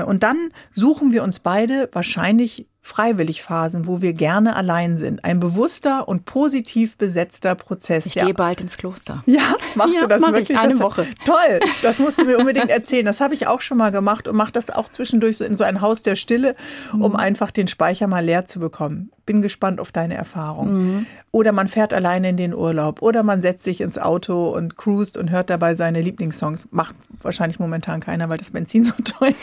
Und 0.05 0.23
dann 0.23 0.37
suchen 0.73 1.11
wir 1.11 1.21
uns 1.21 1.39
beide 1.39 1.89
wahrscheinlich 1.91 2.65
Freiwilligphasen, 2.83 3.85
wo 3.85 4.01
wir 4.01 4.13
gerne 4.13 4.55
allein 4.55 4.97
sind. 4.97 5.23
Ein 5.23 5.39
bewusster 5.39 6.07
und 6.07 6.25
positiv 6.25 6.97
besetzter 6.97 7.53
Prozess. 7.53 8.07
Ich 8.07 8.15
ja. 8.15 8.25
gehe 8.25 8.33
bald 8.33 8.59
ins 8.61 8.77
Kloster. 8.77 9.23
Ja, 9.31 9.55
machst 9.75 9.93
ja, 9.93 10.01
du 10.01 10.07
das 10.07 10.19
mach 10.19 10.31
wirklich? 10.31 10.49
Ich 10.49 10.57
eine 10.57 10.73
das, 10.73 10.81
Woche. 10.81 11.07
Toll, 11.23 11.59
das 11.83 11.99
musst 11.99 12.19
du 12.19 12.25
mir 12.25 12.37
unbedingt 12.37 12.69
erzählen. 12.69 13.05
Das 13.05 13.21
habe 13.21 13.33
ich 13.33 13.47
auch 13.47 13.61
schon 13.61 13.77
mal 13.77 13.91
gemacht 13.91 14.27
und 14.27 14.35
mache 14.35 14.51
das 14.51 14.69
auch 14.69 14.89
zwischendurch 15.01 15.37
so 15.37 15.45
in 15.45 15.55
so 15.55 15.63
ein 15.63 15.81
Haus 15.81 16.03
der 16.03 16.15
Stille, 16.15 16.55
um 16.93 17.11
mhm. 17.11 17.15
einfach 17.15 17.49
den 17.49 17.67
Speicher 17.67 18.05
mal 18.05 18.23
leer 18.23 18.45
zu 18.45 18.59
bekommen. 18.59 19.11
Bin 19.25 19.41
gespannt 19.41 19.79
auf 19.79 19.91
deine 19.91 20.15
Erfahrung. 20.15 20.73
Mhm. 20.73 21.05
Oder 21.31 21.51
man 21.51 21.67
fährt 21.67 21.93
alleine 21.93 22.29
in 22.29 22.37
den 22.37 22.53
Urlaub 22.53 23.01
oder 23.01 23.23
man 23.23 23.41
setzt 23.41 23.63
sich 23.63 23.81
ins 23.81 23.97
Auto 23.97 24.49
und 24.49 24.77
cruist 24.77 25.17
und 25.17 25.31
hört 25.31 25.49
dabei 25.49 25.73
seine 25.73 26.01
Lieblingssongs. 26.01 26.67
Macht 26.71 26.95
wahrscheinlich 27.21 27.59
momentan 27.59 27.99
keiner, 27.99 28.29
weil 28.29 28.37
das 28.37 28.51
Benzin 28.51 28.83
so 28.83 28.93
teuer 29.03 29.33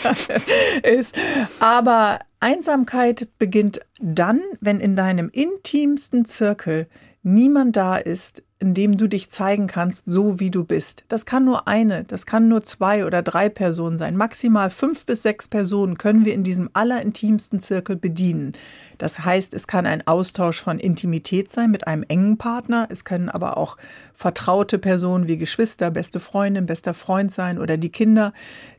ist. 0.84 1.16
Aber 1.58 2.20
Einsamkeit 2.38 3.28
beginnt 3.38 3.80
dann, 4.00 4.40
wenn 4.60 4.78
in 4.78 4.94
deinem 4.94 5.28
intimsten 5.28 6.24
Zirkel 6.24 6.86
niemand 7.24 7.76
da 7.76 7.96
ist, 7.96 8.42
in 8.60 8.74
dem 8.74 8.96
du 8.96 9.06
dich 9.06 9.30
zeigen 9.30 9.68
kannst, 9.68 10.06
so 10.06 10.40
wie 10.40 10.50
du 10.50 10.64
bist. 10.64 11.04
Das 11.08 11.24
kann 11.24 11.44
nur 11.44 11.68
eine, 11.68 12.02
das 12.02 12.26
kann 12.26 12.48
nur 12.48 12.64
zwei 12.64 13.06
oder 13.06 13.22
drei 13.22 13.48
Personen 13.48 13.98
sein. 13.98 14.16
Maximal 14.16 14.70
fünf 14.70 15.06
bis 15.06 15.22
sechs 15.22 15.46
Personen 15.46 15.96
können 15.96 16.24
wir 16.24 16.34
in 16.34 16.42
diesem 16.42 16.68
allerintimsten 16.72 17.60
Zirkel 17.60 17.94
bedienen. 17.94 18.54
Das 18.98 19.24
heißt, 19.24 19.54
es 19.54 19.68
kann 19.68 19.86
ein 19.86 20.04
Austausch 20.08 20.60
von 20.60 20.80
Intimität 20.80 21.52
sein 21.52 21.70
mit 21.70 21.86
einem 21.86 22.04
engen 22.08 22.36
Partner. 22.36 22.88
Es 22.90 23.04
können 23.04 23.28
aber 23.28 23.56
auch 23.56 23.76
vertraute 24.12 24.80
Personen 24.80 25.28
wie 25.28 25.38
Geschwister, 25.38 25.92
beste 25.92 26.18
Freundin, 26.18 26.66
bester 26.66 26.94
Freund 26.94 27.32
sein 27.32 27.58
oder 27.58 27.76
die 27.76 27.90
Kinder. 27.90 28.32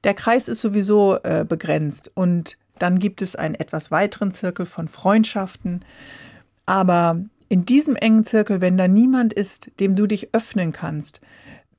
Der 0.04 0.14
Kreis 0.14 0.50
ist 0.50 0.60
sowieso 0.60 1.20
äh, 1.24 1.46
begrenzt 1.48 2.12
und 2.16 2.58
dann 2.80 3.00
gibt 3.00 3.22
es 3.22 3.38
einen 3.38 3.56
etwas 3.56 3.92
weiteren 3.92 4.34
Zirkel 4.34 4.66
von 4.66 4.90
Freundschaften. 4.90 5.86
Aber 6.66 7.22
in 7.50 7.66
diesem 7.66 7.96
engen 7.96 8.24
Zirkel, 8.24 8.62
wenn 8.62 8.78
da 8.78 8.88
niemand 8.88 9.34
ist, 9.34 9.72
dem 9.80 9.96
du 9.96 10.08
dich 10.08 10.34
öffnen 10.34 10.72
kannst, 10.72 11.20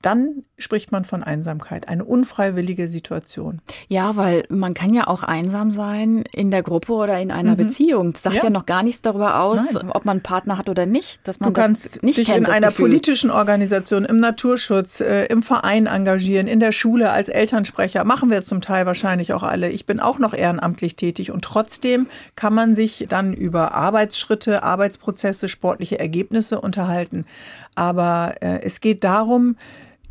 dann 0.02 0.44
spricht 0.56 0.92
man 0.92 1.04
von 1.04 1.22
Einsamkeit, 1.22 1.88
eine 1.88 2.04
unfreiwillige 2.04 2.88
Situation. 2.88 3.60
Ja, 3.88 4.16
weil 4.16 4.44
man 4.48 4.72
kann 4.72 4.94
ja 4.94 5.06
auch 5.06 5.22
einsam 5.22 5.70
sein 5.70 6.24
in 6.32 6.50
der 6.50 6.62
Gruppe 6.62 6.92
oder 6.92 7.20
in 7.20 7.30
einer 7.30 7.52
mhm. 7.52 7.56
Beziehung. 7.58 8.12
Das 8.12 8.22
sagt 8.22 8.36
ja. 8.36 8.44
ja. 8.44 8.50
noch 8.50 8.64
gar 8.64 8.82
nichts 8.82 9.02
darüber 9.02 9.40
aus, 9.40 9.74
Nein. 9.74 9.90
ob 9.90 10.06
man 10.06 10.16
einen 10.16 10.22
Partner 10.22 10.56
hat 10.56 10.70
oder 10.70 10.86
nicht, 10.86 11.26
dass 11.28 11.40
man 11.40 11.52
du 11.52 11.60
kannst 11.60 12.02
nicht 12.02 12.16
dich 12.16 12.28
kennt, 12.28 12.48
in 12.48 12.54
einer 12.54 12.68
Gefühl. 12.68 12.86
politischen 12.86 13.30
Organisation, 13.30 14.06
im 14.06 14.20
Naturschutz, 14.20 15.00
äh, 15.00 15.26
im 15.26 15.42
Verein 15.42 15.86
engagieren, 15.86 16.46
in 16.46 16.60
der 16.60 16.72
Schule 16.72 17.10
als 17.10 17.28
Elternsprecher. 17.28 18.04
Machen 18.04 18.30
wir 18.30 18.42
zum 18.42 18.62
Teil 18.62 18.86
wahrscheinlich 18.86 19.34
auch 19.34 19.42
alle. 19.42 19.68
Ich 19.68 19.84
bin 19.84 20.00
auch 20.00 20.18
noch 20.18 20.32
ehrenamtlich 20.32 20.96
tätig 20.96 21.30
und 21.30 21.44
trotzdem 21.44 22.06
kann 22.36 22.54
man 22.54 22.74
sich 22.74 23.06
dann 23.08 23.34
über 23.34 23.74
Arbeitsschritte, 23.74 24.62
Arbeitsprozesse, 24.62 25.48
sportliche 25.48 25.98
Ergebnisse 25.98 26.60
unterhalten. 26.60 27.26
Aber 27.74 28.34
äh, 28.40 28.60
es 28.62 28.80
geht 28.80 29.04
darum, 29.04 29.56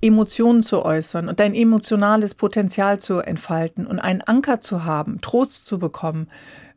Emotionen 0.02 0.64
zu 0.64 0.86
äußern 0.86 1.28
und 1.28 1.40
dein 1.40 1.54
emotionales 1.54 2.36
Potenzial 2.36 3.00
zu 3.00 3.20
entfalten 3.20 3.86
und 3.86 4.00
einen 4.00 4.22
Anker 4.22 4.60
zu 4.60 4.86
haben, 4.86 5.22
Trost 5.22 5.66
zu 5.66 5.80
bekommen, 5.80 6.30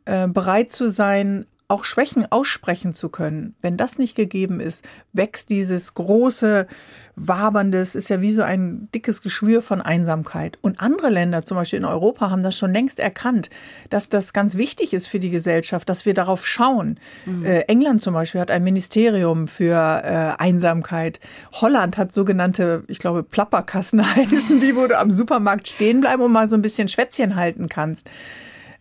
äh, 0.05 0.27
bereit 0.27 0.69
zu 0.69 0.89
sein, 0.89 1.45
auch 1.73 1.85
Schwächen 1.85 2.31
aussprechen 2.31 2.93
zu 2.93 3.09
können. 3.09 3.55
Wenn 3.61 3.77
das 3.77 3.97
nicht 3.97 4.15
gegeben 4.15 4.59
ist, 4.59 4.85
wächst 5.11 5.49
dieses 5.49 5.95
große, 5.95 6.67
wabernde, 7.15 7.79
es 7.79 7.95
ist 7.95 8.09
ja 8.09 8.21
wie 8.21 8.31
so 8.31 8.43
ein 8.43 8.89
dickes 8.93 9.21
Geschwür 9.21 9.61
von 9.61 9.81
Einsamkeit. 9.81 10.59
Und 10.61 10.79
andere 10.79 11.09
Länder, 11.09 11.43
zum 11.43 11.57
Beispiel 11.57 11.79
in 11.79 11.85
Europa, 11.85 12.29
haben 12.29 12.43
das 12.43 12.55
schon 12.55 12.73
längst 12.73 12.99
erkannt, 12.99 13.49
dass 13.89 14.09
das 14.09 14.33
ganz 14.33 14.55
wichtig 14.55 14.93
ist 14.93 15.07
für 15.07 15.19
die 15.19 15.31
Gesellschaft, 15.31 15.89
dass 15.89 16.05
wir 16.05 16.13
darauf 16.13 16.45
schauen. 16.45 16.99
Mhm. 17.25 17.45
Äh, 17.45 17.61
England 17.61 18.01
zum 18.01 18.13
Beispiel 18.13 18.41
hat 18.41 18.51
ein 18.51 18.63
Ministerium 18.63 19.47
für 19.47 19.73
äh, 19.73 20.41
Einsamkeit. 20.41 21.19
Holland 21.53 21.97
hat 21.97 22.11
sogenannte, 22.11 22.83
ich 22.87 22.99
glaube, 22.99 23.23
Plapperkassen 23.23 24.15
heißen 24.15 24.59
die, 24.59 24.75
wo 24.75 24.85
du 24.85 24.97
am 24.97 25.09
Supermarkt 25.09 25.67
stehen 25.67 26.01
bleiben 26.01 26.21
und 26.21 26.31
mal 26.31 26.49
so 26.49 26.55
ein 26.55 26.61
bisschen 26.61 26.87
Schwätzchen 26.87 27.35
halten 27.35 27.67
kannst. 27.67 28.09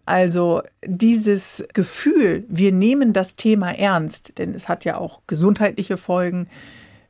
Also 0.04 0.62
dieses 0.84 1.64
Gefühl, 1.74 2.44
wir 2.48 2.72
nehmen 2.72 3.12
das 3.12 3.36
Thema 3.36 3.70
ernst, 3.72 4.38
denn 4.38 4.54
es 4.54 4.68
hat 4.68 4.84
ja 4.84 4.98
auch 4.98 5.20
gesundheitliche 5.26 5.96
Folgen. 5.96 6.48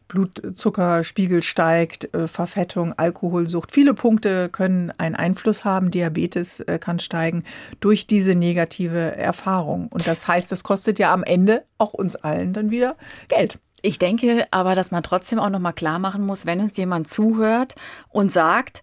Blutzuckerspiegel 0.09 1.43
steigt, 1.43 2.13
äh, 2.15 2.29
Verfettung, 2.29 2.93
Alkoholsucht. 2.93 3.73
Viele 3.73 3.95
Punkte 3.95 4.51
können 4.51 4.93
einen 4.99 5.15
Einfluss 5.15 5.65
haben. 5.65 5.91
Diabetes 5.91 6.61
äh, 6.61 6.79
kann 6.79 6.99
steigen 6.99 7.45
durch 7.81 8.07
diese 8.07 8.35
negative 8.35 9.17
Erfahrung. 9.17 9.89
Und 9.89 10.07
das 10.07 10.29
heißt, 10.29 10.53
das 10.53 10.65
kostet 10.65 10.99
ja 10.99 11.15
am 11.15 11.23
Ende 11.23 11.65
auch 11.79 11.95
uns 11.95 12.15
allen 12.17 12.53
dann 12.53 12.71
wieder 12.71 12.97
Geld. 13.29 13.59
Ich 13.81 13.99
denke 13.99 14.47
aber, 14.51 14.75
dass 14.75 14.91
man 14.91 15.03
trotzdem 15.03 15.39
auch 15.39 15.49
noch 15.49 15.59
mal 15.59 15.73
klar 15.73 15.99
machen 15.99 16.27
muss, 16.27 16.45
wenn 16.45 16.61
uns 16.61 16.77
jemand 16.77 17.09
zuhört 17.09 17.75
und 18.11 18.31
sagt, 18.31 18.83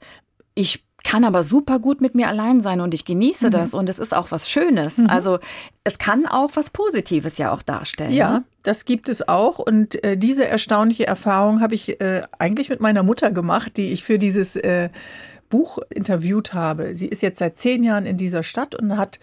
ich 0.56 0.84
kann 1.10 1.24
aber 1.24 1.42
super 1.42 1.80
gut 1.80 2.02
mit 2.02 2.14
mir 2.14 2.28
allein 2.28 2.62
sein 2.62 2.82
und 2.82 2.94
ich 2.94 3.04
genieße 3.04 3.48
mhm. 3.48 3.52
das 3.52 3.74
und 3.74 3.90
es 3.90 3.98
ist 3.98 4.16
auch 4.16 4.30
was 4.30 4.48
Schönes. 4.48 5.00
Mhm. 5.00 5.08
Also 5.08 5.40
es 5.84 5.98
kann 5.98 6.28
auch 6.28 6.52
was 6.54 6.70
Positives 6.70 7.40
ja 7.40 7.52
auch 7.52 7.64
darstellen. 7.64 8.12
Ja, 8.12 8.32
ne? 8.32 8.44
das 8.62 8.86
gibt 8.86 9.10
es 9.10 9.28
auch 9.28 9.58
und 9.58 10.04
äh, 10.04 10.18
diese 10.18 10.46
erstaunliche 10.46 11.08
Erfahrung 11.08 11.62
habe 11.62 11.74
ich 11.74 12.00
äh, 12.00 12.22
eigentlich 12.38 12.70
mit 12.70 12.80
meiner 12.80 13.02
Mutter 13.02 13.32
gemacht, 13.32 13.76
die 13.78 13.92
ich 13.92 14.04
für 14.04 14.20
dieses 14.20 14.56
äh, 14.56 14.90
Buch 15.50 15.80
interviewt 15.90 16.54
habe. 16.54 16.96
Sie 16.96 17.08
ist 17.08 17.24
jetzt 17.24 17.40
seit 17.40 17.58
zehn 17.58 17.82
Jahren 17.82 18.06
in 18.06 18.18
dieser 18.18 18.44
Stadt 18.44 18.76
und 18.76 18.96
hat 18.96 19.20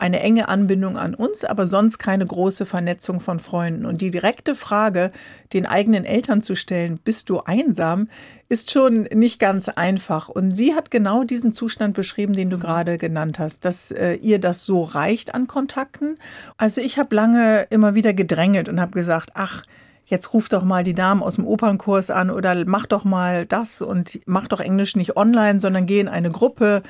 eine 0.00 0.20
enge 0.20 0.48
Anbindung 0.48 0.96
an 0.96 1.14
uns, 1.14 1.44
aber 1.44 1.66
sonst 1.66 1.98
keine 1.98 2.26
große 2.26 2.66
Vernetzung 2.66 3.20
von 3.20 3.38
Freunden. 3.38 3.84
Und 3.84 4.00
die 4.00 4.10
direkte 4.10 4.54
Frage, 4.54 5.12
den 5.52 5.66
eigenen 5.66 6.04
Eltern 6.04 6.42
zu 6.42 6.54
stellen, 6.54 6.98
bist 7.02 7.28
du 7.28 7.40
einsam, 7.40 8.08
ist 8.48 8.70
schon 8.70 9.02
nicht 9.14 9.38
ganz 9.38 9.68
einfach. 9.68 10.28
Und 10.28 10.56
sie 10.56 10.74
hat 10.74 10.90
genau 10.90 11.24
diesen 11.24 11.52
Zustand 11.52 11.94
beschrieben, 11.94 12.32
den 12.32 12.50
du 12.50 12.56
mhm. 12.56 12.60
gerade 12.60 12.98
genannt 12.98 13.38
hast, 13.38 13.64
dass 13.64 13.90
äh, 13.90 14.14
ihr 14.14 14.38
das 14.38 14.64
so 14.64 14.82
reicht 14.82 15.34
an 15.34 15.46
Kontakten. 15.46 16.18
Also 16.56 16.80
ich 16.80 16.98
habe 16.98 17.14
lange 17.14 17.66
immer 17.70 17.94
wieder 17.94 18.14
gedrängelt 18.14 18.68
und 18.68 18.80
habe 18.80 18.92
gesagt, 18.92 19.30
ach, 19.34 19.64
jetzt 20.06 20.34
ruf 20.34 20.48
doch 20.48 20.64
mal 20.64 20.82
die 20.82 20.94
Damen 20.94 21.22
aus 21.22 21.36
dem 21.36 21.46
Opernkurs 21.46 22.10
an 22.10 22.30
oder 22.30 22.64
mach 22.66 22.86
doch 22.86 23.04
mal 23.04 23.46
das 23.46 23.80
und 23.80 24.20
mach 24.26 24.48
doch 24.48 24.60
Englisch 24.60 24.96
nicht 24.96 25.16
online, 25.16 25.60
sondern 25.60 25.86
geh 25.86 26.00
in 26.00 26.08
eine 26.08 26.30
Gruppe, 26.30 26.82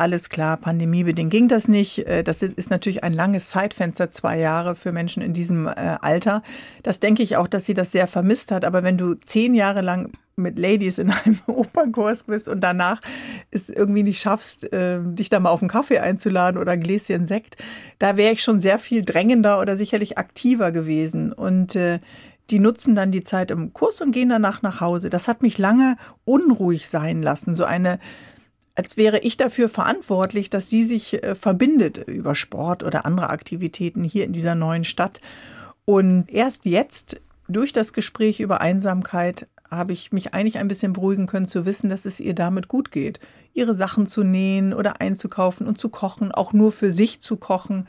alles 0.00 0.30
klar, 0.30 0.56
pandemiebedingt 0.56 1.30
ging 1.30 1.46
das 1.46 1.68
nicht. 1.68 2.06
Äh, 2.06 2.24
das 2.24 2.42
ist 2.42 2.70
natürlich 2.70 3.04
ein 3.04 3.12
langes 3.12 3.50
Zeitfenster, 3.50 4.10
zwei 4.10 4.38
Jahre 4.38 4.74
für 4.74 4.92
Menschen 4.92 5.22
in 5.22 5.32
diesem 5.32 5.66
äh, 5.66 5.72
Alter. 6.00 6.42
Das 6.82 7.00
denke 7.00 7.22
ich 7.22 7.36
auch, 7.36 7.46
dass 7.46 7.66
sie 7.66 7.74
das 7.74 7.92
sehr 7.92 8.08
vermisst 8.08 8.50
hat. 8.50 8.64
Aber 8.64 8.82
wenn 8.82 8.96
du 8.96 9.14
zehn 9.14 9.54
Jahre 9.54 9.82
lang 9.82 10.12
mit 10.36 10.58
Ladies 10.58 10.96
in 10.96 11.10
einem 11.10 11.38
Opernkurs 11.46 12.22
bist 12.22 12.48
und 12.48 12.62
danach 12.62 13.02
es 13.50 13.68
irgendwie 13.68 14.02
nicht 14.02 14.20
schaffst, 14.20 14.72
äh, 14.72 15.00
dich 15.02 15.28
da 15.28 15.38
mal 15.38 15.50
auf 15.50 15.60
einen 15.60 15.68
Kaffee 15.68 15.98
einzuladen 15.98 16.58
oder 16.58 16.72
ein 16.72 16.80
Gläschen 16.80 17.26
Sekt, 17.26 17.58
da 17.98 18.16
wäre 18.16 18.32
ich 18.32 18.42
schon 18.42 18.58
sehr 18.58 18.78
viel 18.78 19.02
drängender 19.04 19.60
oder 19.60 19.76
sicherlich 19.76 20.16
aktiver 20.16 20.72
gewesen. 20.72 21.32
Und 21.32 21.78
die 22.50 22.58
nutzen 22.58 22.94
dann 22.94 23.12
die 23.12 23.22
Zeit 23.22 23.50
im 23.50 23.72
Kurs 23.72 24.00
und 24.00 24.12
gehen 24.12 24.30
danach 24.30 24.62
nach 24.62 24.80
Hause. 24.80 25.10
Das 25.10 25.28
hat 25.28 25.42
mich 25.42 25.58
lange 25.58 25.96
unruhig 26.24 26.88
sein 26.88 27.22
lassen. 27.22 27.54
So 27.54 27.64
eine 27.64 27.98
als 28.74 28.96
wäre 28.96 29.18
ich 29.18 29.36
dafür 29.36 29.68
verantwortlich, 29.68 30.50
dass 30.50 30.70
sie 30.70 30.84
sich 30.84 31.22
äh, 31.22 31.34
verbindet 31.34 31.98
über 32.08 32.34
Sport 32.34 32.82
oder 32.82 33.04
andere 33.04 33.30
Aktivitäten 33.30 34.04
hier 34.04 34.24
in 34.24 34.32
dieser 34.32 34.54
neuen 34.54 34.84
Stadt. 34.84 35.20
Und 35.84 36.30
erst 36.30 36.64
jetzt, 36.64 37.20
durch 37.48 37.72
das 37.72 37.92
Gespräch 37.92 38.40
über 38.40 38.60
Einsamkeit, 38.60 39.48
habe 39.70 39.92
ich 39.92 40.12
mich 40.12 40.34
eigentlich 40.34 40.58
ein 40.58 40.68
bisschen 40.68 40.92
beruhigen 40.92 41.26
können 41.26 41.46
zu 41.46 41.64
wissen, 41.64 41.90
dass 41.90 42.04
es 42.04 42.20
ihr 42.20 42.34
damit 42.34 42.68
gut 42.68 42.90
geht. 42.90 43.20
Ihre 43.54 43.74
Sachen 43.74 44.06
zu 44.06 44.24
nähen 44.24 44.72
oder 44.72 45.00
einzukaufen 45.00 45.66
und 45.66 45.78
zu 45.78 45.88
kochen, 45.88 46.32
auch 46.32 46.52
nur 46.52 46.72
für 46.72 46.92
sich 46.92 47.20
zu 47.20 47.36
kochen 47.36 47.86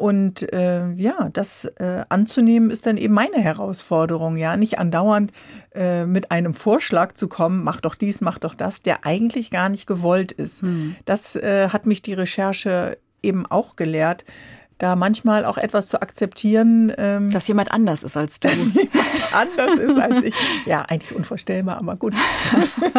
und 0.00 0.52
äh, 0.52 0.90
ja, 0.92 1.28
das 1.32 1.66
äh, 1.76 2.04
anzunehmen 2.08 2.70
ist 2.70 2.86
dann 2.86 2.96
eben 2.96 3.12
meine 3.12 3.38
Herausforderung, 3.38 4.36
ja, 4.36 4.56
nicht 4.56 4.78
andauernd 4.78 5.32
äh, 5.74 6.06
mit 6.06 6.30
einem 6.30 6.54
Vorschlag 6.54 7.12
zu 7.12 7.28
kommen, 7.28 7.62
mach 7.62 7.80
doch 7.80 7.94
dies, 7.94 8.20
mach 8.20 8.38
doch 8.38 8.54
das, 8.54 8.80
der 8.80 9.04
eigentlich 9.04 9.50
gar 9.50 9.68
nicht 9.68 9.86
gewollt 9.86 10.32
ist. 10.32 10.62
Hm. 10.62 10.96
Das 11.04 11.36
äh, 11.36 11.68
hat 11.68 11.86
mich 11.86 12.00
die 12.02 12.14
Recherche 12.14 12.96
eben 13.22 13.44
auch 13.46 13.76
gelehrt, 13.76 14.24
da 14.80 14.96
manchmal 14.96 15.44
auch 15.44 15.58
etwas 15.58 15.88
zu 15.88 16.00
akzeptieren. 16.00 16.92
Ähm, 16.96 17.30
dass 17.30 17.46
jemand 17.46 17.70
anders 17.70 18.02
ist 18.02 18.16
als 18.16 18.40
du. 18.40 18.48
Dass 18.48 18.64
jemand 18.64 19.34
anders 19.34 19.74
ist 19.74 19.96
als 19.96 20.24
ich. 20.24 20.34
Ja, 20.66 20.82
eigentlich 20.88 21.14
unvorstellbar, 21.14 21.78
aber 21.78 21.96
gut. 21.96 22.14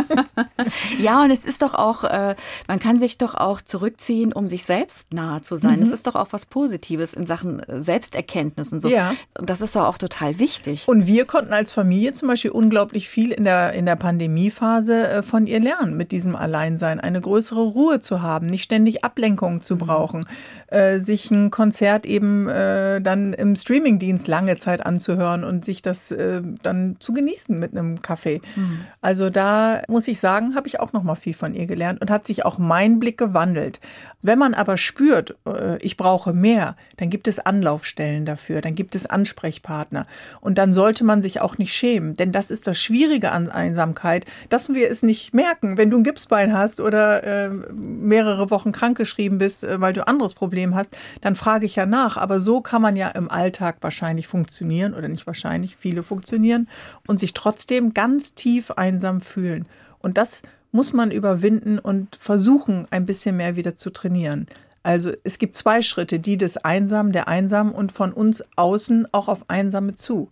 ja, 1.00 1.24
und 1.24 1.32
es 1.32 1.44
ist 1.44 1.64
doch 1.64 1.74
auch, 1.74 2.04
äh, 2.04 2.36
man 2.68 2.80
kann 2.80 3.00
sich 3.00 3.18
doch 3.18 3.34
auch 3.34 3.62
zurückziehen, 3.62 4.32
um 4.32 4.48
sich 4.48 4.64
selbst 4.64 5.12
nahe 5.12 5.42
zu 5.42 5.56
sein. 5.58 5.78
Mhm. 5.78 5.82
Das 5.82 5.90
ist 5.90 6.06
doch 6.06 6.16
auch 6.16 6.28
was 6.32 6.46
Positives 6.46 7.14
in 7.14 7.26
Sachen 7.26 7.62
äh, 7.62 7.82
Selbsterkenntnis 7.82 8.72
und 8.72 8.82
so. 8.82 8.88
Ja. 8.88 9.16
Und 9.38 9.50
das 9.50 9.62
ist 9.62 9.76
doch 9.76 9.86
auch 9.86 9.98
total 9.98 10.38
wichtig. 10.38 10.88
Und 10.88 11.08
wir 11.08 11.26
konnten 11.26 11.52
als 11.52 11.72
Familie 11.72 12.14
zum 12.14 12.28
Beispiel 12.28 12.52
unglaublich 12.52 13.10
viel 13.10 13.32
in 13.32 13.44
der, 13.44 13.74
in 13.74 13.88
der 13.88 13.96
Pandemiephase 13.96 15.08
äh, 15.08 15.24
von 15.24 15.48
ihr 15.48 15.60
lernen, 15.60 15.98
mit 15.98 16.12
diesem 16.12 16.36
Alleinsein, 16.36 17.00
eine 17.00 17.22
größere 17.22 17.62
Ruhe 17.62 18.02
zu 18.02 18.22
haben, 18.22 18.46
nicht 18.46 18.64
ständig 18.64 19.04
Ablenkungen 19.04 19.62
zu 19.62 19.76
mhm. 19.76 19.80
brauchen, 19.80 20.26
äh, 20.68 21.00
sich 21.00 21.32
ein 21.32 21.50
Konzert 21.72 22.06
eben 22.06 22.50
äh, 22.50 23.00
dann 23.00 23.32
im 23.32 23.56
Streamingdienst 23.56 24.28
lange 24.28 24.58
Zeit 24.58 24.86
anzuhören 24.86 25.46
und 25.46 25.64
sich 25.64 25.82
das 25.82 26.12
äh, 26.12 26.42
dann 26.64 26.98
zu 27.00 27.14
genießen 27.14 27.58
mit 27.58 27.72
einem 27.72 28.02
Kaffee. 28.02 28.42
Mhm. 28.58 28.82
Also 29.00 29.30
da 29.30 29.82
muss 29.88 30.10
ich 30.10 30.20
sagen, 30.20 30.54
habe 30.54 30.68
ich 30.68 30.82
auch 30.82 30.92
noch 30.92 31.04
mal 31.04 31.16
viel 31.16 31.34
von 31.34 31.54
ihr 31.54 31.68
gelernt 31.68 32.02
und 32.02 32.12
hat 32.12 32.28
sich 32.28 32.44
auch 32.44 32.58
mein 32.58 33.00
Blick 33.00 33.18
gewandelt. 33.18 33.80
Wenn 34.22 34.40
man 34.40 34.54
aber 34.54 34.78
spürt, 34.78 35.36
äh, 35.48 35.78
ich 35.78 35.98
brauche 35.98 36.34
mehr, 36.34 36.76
dann 36.98 37.10
gibt 37.10 37.28
es 37.28 37.40
Anlaufstellen 37.40 38.26
dafür, 38.26 38.62
dann 38.62 38.76
gibt 38.76 38.96
es 38.96 39.06
Ansprechpartner 39.06 40.08
und 40.42 40.58
dann 40.58 40.74
sollte 40.74 41.04
man 41.04 41.24
sich 41.24 41.42
auch 41.42 41.58
nicht 41.58 41.74
schämen, 41.74 42.14
denn 42.14 42.32
das 42.32 42.52
ist 42.52 42.68
das 42.68 42.80
Schwierige 42.80 43.32
an 43.32 43.50
Einsamkeit, 43.50 44.26
dass 44.50 44.74
wir 44.74 44.90
es 44.90 45.04
nicht 45.04 45.34
merken, 45.34 45.78
wenn 45.78 45.90
du 45.90 45.98
ein 45.98 46.04
Gipsbein 46.04 46.54
hast 46.54 46.80
oder 46.80 47.24
äh, 47.24 47.50
mehrere 47.74 48.52
Wochen 48.52 48.72
krankgeschrieben 48.72 49.38
bist, 49.38 49.64
äh, 49.64 49.82
weil 49.82 49.94
du 49.94 50.08
anderes 50.08 50.34
Problem 50.34 50.76
hast, 50.76 50.96
dann 51.22 51.36
frage 51.36 51.66
ich 51.66 51.76
ja 51.76 51.86
nach. 51.86 52.18
Aber 52.18 52.42
so 52.42 52.62
kann 52.62 52.82
man 52.82 52.96
ja 52.96 53.10
im 53.10 53.30
Alltag 53.30 53.78
wahrscheinlich 53.82 54.28
funktionieren 54.28 54.94
oder 54.94 55.08
nicht 55.08 55.28
wahrscheinlich, 55.28 55.76
viele 55.78 56.04
funktionieren 56.04 56.68
und 57.08 57.20
sich 57.20 57.34
trotzdem 57.34 57.94
ganz 57.94 58.36
tief 58.36 58.72
einsam 58.72 59.22
fühlen. 59.22 59.66
Und 60.00 60.18
das 60.18 60.42
muss 60.72 60.94
man 60.94 61.12
überwinden 61.12 61.80
und 61.80 62.16
versuchen, 62.16 62.88
ein 62.92 63.06
bisschen 63.06 63.38
mehr 63.38 63.56
wieder 63.56 63.76
zu 63.76 63.90
trainieren. 63.90 64.48
Also 64.84 65.12
es 65.24 65.38
gibt 65.38 65.56
zwei 65.56 65.82
Schritte, 65.82 66.20
die 66.20 66.38
des 66.38 66.58
Einsamen, 66.58 67.12
der 67.12 67.28
Einsamen 67.28 67.74
und 67.74 67.92
von 67.92 68.14
uns 68.14 68.44
außen 68.56 69.08
auch 69.12 69.28
auf 69.28 69.50
Einsame 69.50 69.96
zu. 69.96 70.30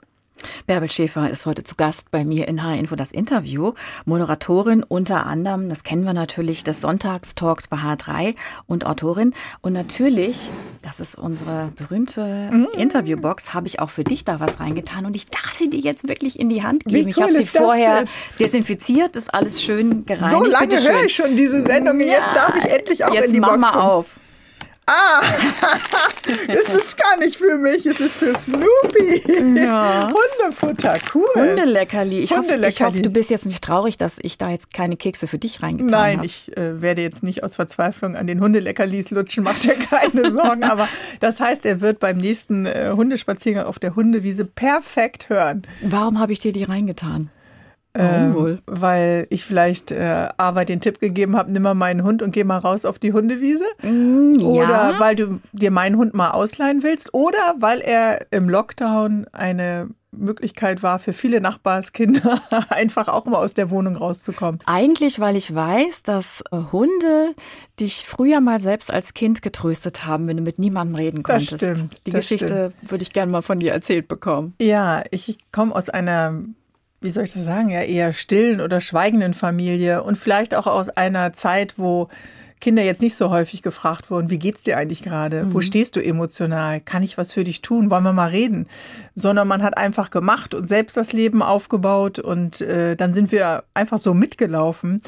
Bärbel 0.67 0.89
Schäfer 0.89 1.29
ist 1.29 1.45
heute 1.45 1.63
zu 1.63 1.75
Gast 1.75 2.11
bei 2.11 2.23
mir 2.23 2.47
in 2.47 2.63
H-Info 2.63 2.95
das 2.95 3.11
Interview. 3.11 3.73
Moderatorin 4.05 4.83
unter 4.83 5.25
anderem, 5.25 5.69
das 5.69 5.83
kennen 5.83 6.03
wir 6.03 6.13
natürlich, 6.13 6.63
des 6.63 6.81
Sonntagstalks 6.81 7.67
bei 7.67 7.77
H3 7.77 8.35
und 8.67 8.85
Autorin. 8.85 9.33
Und 9.61 9.73
natürlich, 9.73 10.49
das 10.81 10.99
ist 10.99 11.15
unsere 11.15 11.71
berühmte 11.75 12.49
mm. 12.51 12.67
Interviewbox, 12.77 13.53
habe 13.53 13.67
ich 13.67 13.79
auch 13.79 13.89
für 13.89 14.03
dich 14.03 14.25
da 14.25 14.39
was 14.39 14.59
reingetan. 14.59 15.05
Und 15.05 15.15
ich 15.15 15.27
darf 15.27 15.51
sie 15.51 15.69
dir 15.69 15.79
jetzt 15.79 16.07
wirklich 16.07 16.39
in 16.39 16.49
die 16.49 16.63
Hand 16.63 16.85
geben. 16.85 17.03
Cool 17.03 17.09
ich 17.09 17.21
habe 17.21 17.31
sie 17.31 17.45
vorher 17.45 18.05
desinfiziert, 18.39 19.15
ist 19.15 19.33
alles 19.33 19.61
schön 19.61 20.05
gereinigt. 20.05 20.43
So 20.43 20.49
lange 20.49 20.81
höre 20.81 21.05
ich 21.05 21.15
schon 21.15 21.35
diese 21.35 21.63
Sendung. 21.63 21.99
Ja, 21.99 22.07
jetzt 22.07 22.35
darf 22.35 22.55
ich 22.55 22.71
endlich 22.71 23.05
auch 23.05 23.13
in 23.13 23.31
die 23.31 23.39
Box. 23.39 23.51
Jetzt 23.51 23.61
mach 23.61 23.73
mal 23.73 23.81
auf. 23.81 24.18
Ah, 24.91 25.21
es 26.47 26.73
ist 26.73 26.97
gar 26.97 27.17
nicht 27.19 27.37
für 27.37 27.59
mich, 27.59 27.85
es 27.85 27.99
ist 27.99 28.17
für 28.17 28.35
Snoopy. 28.35 29.59
Ja. 29.59 30.11
Hundefutter, 30.11 30.97
cool. 31.13 31.27
Hundeleckerli. 31.35 32.19
Ich, 32.21 32.31
Hundeleckerli. 32.31 32.63
Hoffe, 32.63 32.67
ich 32.67 32.81
hoffe, 32.81 33.01
du 33.01 33.11
bist 33.11 33.29
jetzt 33.29 33.45
nicht 33.45 33.63
traurig, 33.63 33.97
dass 33.97 34.17
ich 34.19 34.39
da 34.39 34.49
jetzt 34.49 34.73
keine 34.73 34.97
Kekse 34.97 35.27
für 35.27 35.37
dich 35.37 35.61
reingetan 35.61 35.95
habe. 35.95 36.07
Nein, 36.07 36.17
hab. 36.17 36.25
ich 36.25 36.57
äh, 36.57 36.81
werde 36.81 37.03
jetzt 37.03 37.21
nicht 37.21 37.43
aus 37.43 37.55
Verzweiflung 37.55 38.15
an 38.15 38.25
den 38.25 38.41
Hundeleckerlis 38.41 39.11
lutschen, 39.11 39.43
macht 39.43 39.63
dir 39.63 39.75
keine 39.75 40.31
Sorgen. 40.31 40.63
Aber 40.63 40.87
das 41.19 41.39
heißt, 41.39 41.67
er 41.67 41.81
wird 41.81 41.99
beim 41.99 42.17
nächsten 42.17 42.65
äh, 42.65 42.91
Hundespaziergang 42.95 43.67
auf 43.67 43.77
der 43.77 43.95
Hundewiese 43.95 44.43
perfekt 44.43 45.29
hören. 45.29 45.67
Warum 45.81 46.17
habe 46.17 46.33
ich 46.33 46.39
dir 46.39 46.51
die 46.51 46.63
reingetan? 46.63 47.29
Ähm? 47.95 48.59
Weil 48.65 49.27
ich 49.29 49.43
vielleicht 49.43 49.91
äh, 49.91 50.29
Ava 50.37 50.63
den 50.63 50.79
Tipp 50.79 50.99
gegeben 50.99 51.35
habe, 51.35 51.51
nimm 51.51 51.63
mal 51.63 51.73
meinen 51.73 52.03
Hund 52.03 52.21
und 52.21 52.31
geh 52.31 52.43
mal 52.43 52.59
raus 52.59 52.85
auf 52.85 52.99
die 52.99 53.13
Hundewiese. 53.13 53.65
Mm, 53.81 54.33
ja. 54.39 54.47
Oder 54.47 54.95
weil 54.99 55.15
du 55.15 55.39
dir 55.53 55.71
meinen 55.71 55.97
Hund 55.97 56.13
mal 56.13 56.31
ausleihen 56.31 56.83
willst. 56.83 57.13
Oder 57.13 57.55
weil 57.57 57.81
er 57.81 58.27
im 58.31 58.47
Lockdown 58.47 59.25
eine 59.31 59.89
Möglichkeit 60.11 60.81
war 60.81 60.99
für 60.99 61.13
viele 61.13 61.39
Nachbarskinder, 61.39 62.41
einfach 62.69 63.07
auch 63.07 63.25
mal 63.25 63.37
aus 63.37 63.53
der 63.53 63.69
Wohnung 63.69 63.95
rauszukommen. 63.95 64.59
Eigentlich, 64.65 65.19
weil 65.19 65.35
ich 65.35 65.53
weiß, 65.53 66.03
dass 66.03 66.43
äh, 66.51 66.57
Hunde 66.71 67.35
dich 67.79 68.05
früher 68.05 68.41
mal 68.41 68.59
selbst 68.59 68.91
als 68.91 69.13
Kind 69.13 69.41
getröstet 69.41 70.05
haben, 70.05 70.27
wenn 70.27 70.37
du 70.37 70.43
mit 70.43 70.59
niemandem 70.59 70.95
reden 70.95 71.23
konntest. 71.23 71.61
Das 71.61 71.77
stimmt. 71.77 72.07
Die 72.07 72.11
Geschichte 72.11 72.71
stimmt. 72.75 72.91
würde 72.91 73.01
ich 73.03 73.13
gerne 73.13 73.31
mal 73.31 73.41
von 73.41 73.59
dir 73.59 73.71
erzählt 73.71 74.07
bekommen. 74.07 74.53
Ja, 74.59 75.03
ich 75.11 75.37
komme 75.51 75.75
aus 75.75 75.89
einer 75.89 76.43
wie 77.01 77.09
soll 77.09 77.23
ich 77.23 77.33
das 77.33 77.43
sagen, 77.43 77.69
ja, 77.69 77.81
eher 77.81 78.13
stillen 78.13 78.61
oder 78.61 78.81
schweigenden 78.81 79.33
Familie 79.33 80.03
und 80.03 80.17
vielleicht 80.17 80.55
auch 80.55 80.67
aus 80.67 80.89
einer 80.89 81.33
Zeit, 81.33 81.75
wo 81.77 82.09
Kinder 82.59 82.83
jetzt 82.83 83.01
nicht 83.01 83.15
so 83.15 83.29
häufig 83.29 83.61
gefragt 83.61 84.11
wurden, 84.11 84.29
wie 84.29 84.39
geht's 84.39 84.63
dir 84.63 84.77
eigentlich 84.77 85.01
gerade? 85.01 85.45
Mhm. 85.45 85.53
Wo 85.53 85.61
stehst 85.61 85.95
du 85.95 86.03
emotional? 86.03 86.81
Kann 86.81 87.03
ich 87.03 87.17
was 87.17 87.33
für 87.33 87.43
dich 87.43 87.61
tun? 87.61 87.89
Wollen 87.89 88.03
wir 88.03 88.13
mal 88.13 88.29
reden? 88.29 88.67
Sondern 89.15 89.47
man 89.47 89.63
hat 89.63 89.77
einfach 89.77 90.09
gemacht 90.09 90.53
und 90.53 90.67
selbst 90.67 90.97
das 90.97 91.13
Leben 91.13 91.41
aufgebaut 91.41 92.19
und 92.19 92.59
äh, 92.61 92.95
dann 92.95 93.13
sind 93.13 93.31
wir 93.31 93.63
einfach 93.73 93.97
so 93.97 94.13
mitgelaufen. 94.13 95.01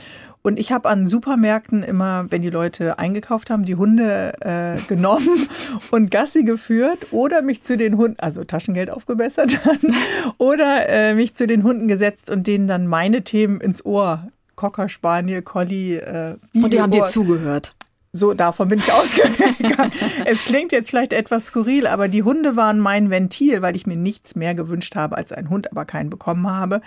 Und 0.43 0.57
ich 0.57 0.71
habe 0.71 0.89
an 0.89 1.05
Supermärkten 1.05 1.83
immer, 1.83 2.25
wenn 2.29 2.41
die 2.41 2.49
Leute 2.49 2.97
eingekauft 2.97 3.49
haben, 3.49 3.63
die 3.63 3.75
Hunde 3.75 4.33
äh, 4.41 4.81
genommen 4.87 5.47
und 5.91 6.09
Gassi 6.09 6.43
geführt 6.43 7.07
oder 7.11 7.41
mich 7.41 7.61
zu 7.61 7.77
den 7.77 7.97
Hunden, 7.97 8.17
also 8.19 8.43
Taschengeld 8.43 8.89
aufgebessert 8.89 9.59
oder 10.37 10.89
äh, 10.89 11.13
mich 11.13 11.35
zu 11.35 11.45
den 11.45 11.63
Hunden 11.63 11.87
gesetzt 11.87 12.29
und 12.29 12.47
denen 12.47 12.67
dann 12.67 12.87
meine 12.87 13.23
Themen 13.23 13.61
ins 13.61 13.85
Ohr. 13.85 14.27
Cocker 14.55 14.89
Spaniel, 14.89 15.41
Collie, 15.41 15.97
äh, 15.97 16.35
Und 16.53 16.73
die 16.73 16.81
haben 16.81 16.91
dir 16.91 17.05
zugehört. 17.05 17.73
So, 18.13 18.33
davon 18.33 18.67
bin 18.67 18.79
ich 18.79 18.91
ausgegangen. 18.93 19.91
es 20.25 20.39
klingt 20.41 20.71
jetzt 20.71 20.89
vielleicht 20.89 21.13
etwas 21.13 21.47
skurril, 21.47 21.87
aber 21.87 22.07
die 22.07 22.23
Hunde 22.23 22.55
waren 22.55 22.79
mein 22.79 23.09
Ventil, 23.09 23.61
weil 23.61 23.75
ich 23.75 23.87
mir 23.87 23.95
nichts 23.95 24.35
mehr 24.35 24.53
gewünscht 24.53 24.95
habe 24.95 25.17
als 25.17 25.31
einen 25.31 25.49
Hund, 25.49 25.71
aber 25.71 25.85
keinen 25.85 26.09
bekommen 26.09 26.49
habe. 26.49 26.81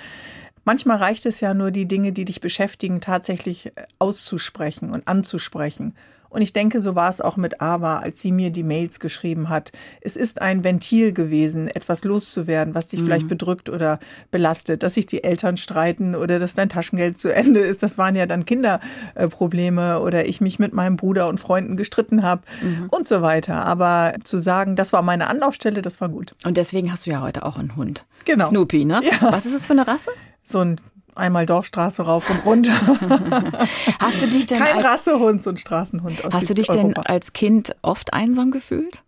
Manchmal 0.64 0.98
reicht 0.98 1.27
es 1.27 1.40
ja 1.40 1.55
nur, 1.55 1.70
die 1.70 1.87
Dinge, 1.87 2.12
die 2.12 2.24
dich 2.24 2.40
beschäftigen, 2.40 3.00
tatsächlich 3.00 3.66
äh, 3.66 3.70
auszusprechen 3.98 4.90
und 4.90 5.07
anzusprechen. 5.07 5.94
Und 6.35 6.42
ich 6.42 6.53
denke, 6.53 6.81
so 6.81 6.96
war 6.96 7.09
es 7.09 7.20
auch 7.20 7.37
mit 7.37 7.61
Ava, 7.61 7.98
als 7.98 8.20
sie 8.20 8.33
mir 8.33 8.50
die 8.50 8.64
Mails 8.64 8.98
geschrieben 8.98 9.50
hat. 9.50 9.70
Es 10.00 10.16
ist 10.16 10.42
ein 10.42 10.64
Ventil 10.64 11.12
gewesen, 11.12 11.68
etwas 11.68 12.03
loszuwerden, 12.03 12.74
was 12.74 12.88
dich 12.88 13.00
mhm. 13.00 13.05
vielleicht 13.05 13.29
bedrückt 13.29 13.70
oder 13.70 14.00
belastet, 14.33 14.83
dass 14.83 14.94
sich 14.94 15.07
die 15.07 15.22
Eltern 15.22 15.57
streiten 15.57 16.16
oder 16.16 16.40
dass 16.40 16.55
dein 16.55 16.68
Taschengeld 16.68 17.16
zu 17.16 17.33
Ende 17.33 17.61
ist. 17.61 17.85
Das 17.85 17.98
waren 17.98 18.16
ja 18.16 18.27
dann 18.27 18.44
Kinderprobleme 18.44 20.00
oder 20.00 20.27
ich 20.27 20.40
mich 20.40 20.59
mit 20.59 20.74
meinem 20.74 20.96
Bruder 20.96 21.29
und 21.29 21.38
Freunden 21.38 21.77
gestritten 21.77 22.24
habe 22.24 22.42
mhm. 22.62 22.88
und 22.90 23.07
so 23.07 23.22
weiter. 23.22 23.64
Aber 23.64 24.14
zu 24.24 24.40
sagen, 24.40 24.74
das 24.74 24.92
war 24.92 25.03
meine 25.03 25.29
Anlaufstelle, 25.29 25.83
das 25.83 26.00
war 26.00 26.09
gut. 26.09 26.35
Und 26.44 26.57
deswegen 26.57 26.90
hast 26.90 27.07
du 27.07 27.12
ja 27.12 27.20
heute 27.20 27.46
auch 27.46 27.59
einen 27.59 27.77
Hund. 27.77 28.07
Genau. 28.24 28.48
Snoopy, 28.48 28.85
ne? 28.85 29.03
Ja. 29.05 29.31
Was 29.33 29.46
ist 29.46 29.55
es 29.55 29.66
für 29.66 29.74
eine 29.74 29.87
Rasse? 29.87 30.11
So 30.44 30.61
ein 30.61 30.80
einmal 31.14 31.46
Dorfstraße 31.46 32.02
rauf 32.02 32.28
und 32.28 32.44
runter. 32.44 32.72
hast 34.00 34.22
du 34.22 34.26
dich 34.26 34.46
denn 34.46 34.59
Kein 34.59 34.76
als, 34.76 34.85
Rassehund, 34.85 35.42
so 35.42 35.50
ein 35.50 35.57
Straßenhund 35.57 36.24
aus 36.24 36.33
Hast 36.33 36.50
du 36.50 36.54
dich 36.54 36.66
denn 36.66 36.96
als 36.96 37.33
Kind 37.33 37.76
oft 37.83 38.12
einsam 38.12 38.50
gefühlt? 38.50 39.02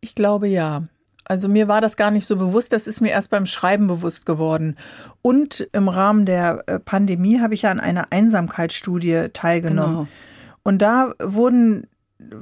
Ich 0.00 0.14
glaube 0.14 0.46
ja. 0.46 0.84
Also 1.24 1.48
mir 1.48 1.66
war 1.66 1.80
das 1.80 1.96
gar 1.96 2.12
nicht 2.12 2.26
so 2.26 2.36
bewusst, 2.36 2.72
das 2.72 2.86
ist 2.86 3.00
mir 3.00 3.10
erst 3.10 3.30
beim 3.30 3.46
Schreiben 3.46 3.88
bewusst 3.88 4.26
geworden. 4.26 4.76
Und 5.22 5.68
im 5.72 5.88
Rahmen 5.88 6.24
der 6.24 6.62
äh, 6.66 6.78
Pandemie 6.78 7.40
habe 7.40 7.54
ich 7.54 7.62
ja 7.62 7.70
an 7.70 7.80
einer 7.80 8.12
Einsamkeitsstudie 8.12 9.28
teilgenommen. 9.32 9.96
Genau. 9.96 10.08
Und 10.62 10.82
da 10.82 11.12
wurden 11.20 11.88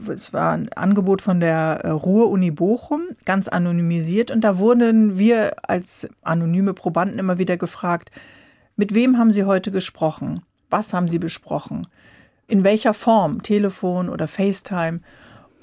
es 0.08 0.32
war 0.32 0.52
ein 0.52 0.68
Angebot 0.74 1.22
von 1.22 1.40
der 1.40 1.80
äh, 1.82 1.90
Ruhr-Uni 1.90 2.50
Bochum, 2.50 3.02
ganz 3.24 3.48
anonymisiert. 3.48 4.30
Und 4.30 4.42
da 4.42 4.58
wurden 4.58 5.18
wir 5.18 5.56
als 5.62 6.08
anonyme 6.22 6.74
Probanden 6.74 7.18
immer 7.18 7.38
wieder 7.38 7.56
gefragt, 7.56 8.10
mit 8.76 8.94
wem 8.94 9.18
haben 9.18 9.30
Sie 9.30 9.44
heute 9.44 9.70
gesprochen? 9.70 10.40
Was 10.70 10.92
haben 10.92 11.08
Sie 11.08 11.18
besprochen? 11.18 11.86
In 12.48 12.64
welcher 12.64 12.94
Form? 12.94 13.42
Telefon 13.42 14.08
oder 14.08 14.26
FaceTime? 14.26 15.00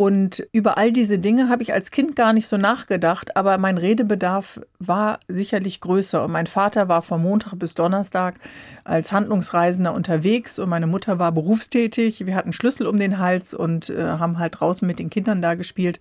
Und 0.01 0.47
über 0.51 0.79
all 0.79 0.91
diese 0.91 1.19
Dinge 1.19 1.49
habe 1.49 1.61
ich 1.61 1.73
als 1.73 1.91
Kind 1.91 2.15
gar 2.15 2.33
nicht 2.33 2.47
so 2.47 2.57
nachgedacht, 2.57 3.37
aber 3.37 3.59
mein 3.59 3.77
Redebedarf 3.77 4.59
war 4.79 5.19
sicherlich 5.27 5.79
größer. 5.79 6.23
Und 6.25 6.31
mein 6.31 6.47
Vater 6.47 6.89
war 6.89 7.03
von 7.03 7.21
Montag 7.21 7.59
bis 7.59 7.75
Donnerstag 7.75 8.39
als 8.83 9.11
Handlungsreisender 9.11 9.93
unterwegs 9.93 10.57
und 10.57 10.69
meine 10.69 10.87
Mutter 10.87 11.19
war 11.19 11.31
berufstätig. 11.31 12.25
Wir 12.25 12.35
hatten 12.35 12.51
Schlüssel 12.51 12.87
um 12.87 12.97
den 12.97 13.19
Hals 13.19 13.53
und 13.53 13.91
äh, 13.91 14.03
haben 14.03 14.39
halt 14.39 14.59
draußen 14.59 14.87
mit 14.87 14.97
den 14.97 15.11
Kindern 15.11 15.39
da 15.39 15.53
gespielt. 15.53 15.99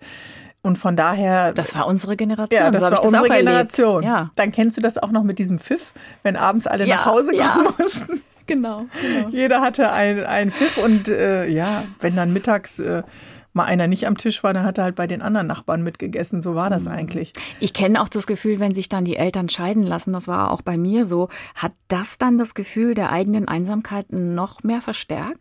Und 0.63 0.77
von 0.77 0.95
daher. 0.95 1.53
Das 1.53 1.73
war 1.75 1.87
unsere 1.87 2.15
Generation. 2.15 2.59
Ja, 2.59 2.71
das 2.71 2.81
so 2.81 2.91
war 2.91 3.03
unsere 3.03 3.27
das 3.27 3.37
Generation. 3.37 4.03
Ja. 4.03 4.31
Dann 4.35 4.51
kennst 4.51 4.77
du 4.77 4.81
das 4.81 4.97
auch 4.97 5.11
noch 5.11 5.23
mit 5.23 5.39
diesem 5.39 5.57
Pfiff, 5.57 5.93
wenn 6.23 6.35
abends 6.35 6.67
alle 6.67 6.85
ja, 6.85 6.97
nach 6.97 7.05
Hause 7.05 7.31
kommen 7.31 7.37
ja. 7.37 7.73
mussten. 7.77 8.21
Genau, 8.47 8.87
genau. 8.99 9.29
Jeder 9.29 9.61
hatte 9.61 9.91
ein, 9.91 10.25
ein 10.25 10.51
Pfiff 10.51 10.77
und 10.83 11.07
äh, 11.07 11.47
ja, 11.47 11.85
wenn 12.01 12.17
dann 12.17 12.33
mittags 12.33 12.79
äh, 12.79 13.03
mal 13.53 13.65
einer 13.65 13.87
nicht 13.87 14.07
am 14.07 14.17
Tisch 14.17 14.43
war, 14.43 14.53
dann 14.53 14.65
hat 14.65 14.77
er 14.77 14.85
halt 14.85 14.95
bei 14.95 15.07
den 15.07 15.21
anderen 15.21 15.47
Nachbarn 15.47 15.83
mitgegessen. 15.83 16.41
So 16.41 16.55
war 16.55 16.69
das 16.69 16.83
mhm. 16.83 16.91
eigentlich. 16.91 17.33
Ich 17.59 17.73
kenne 17.73 18.01
auch 18.01 18.09
das 18.09 18.27
Gefühl, 18.27 18.59
wenn 18.59 18.73
sich 18.73 18.89
dann 18.89 19.05
die 19.05 19.15
Eltern 19.15 19.47
scheiden 19.47 19.83
lassen, 19.83 20.11
das 20.11 20.27
war 20.27 20.51
auch 20.51 20.63
bei 20.63 20.77
mir 20.77 21.05
so, 21.05 21.29
hat 21.55 21.73
das 21.87 22.17
dann 22.17 22.37
das 22.37 22.53
Gefühl 22.53 22.93
der 22.93 23.11
eigenen 23.11 23.47
Einsamkeit 23.47 24.07
noch 24.09 24.63
mehr 24.63 24.81
verstärkt? 24.81 25.39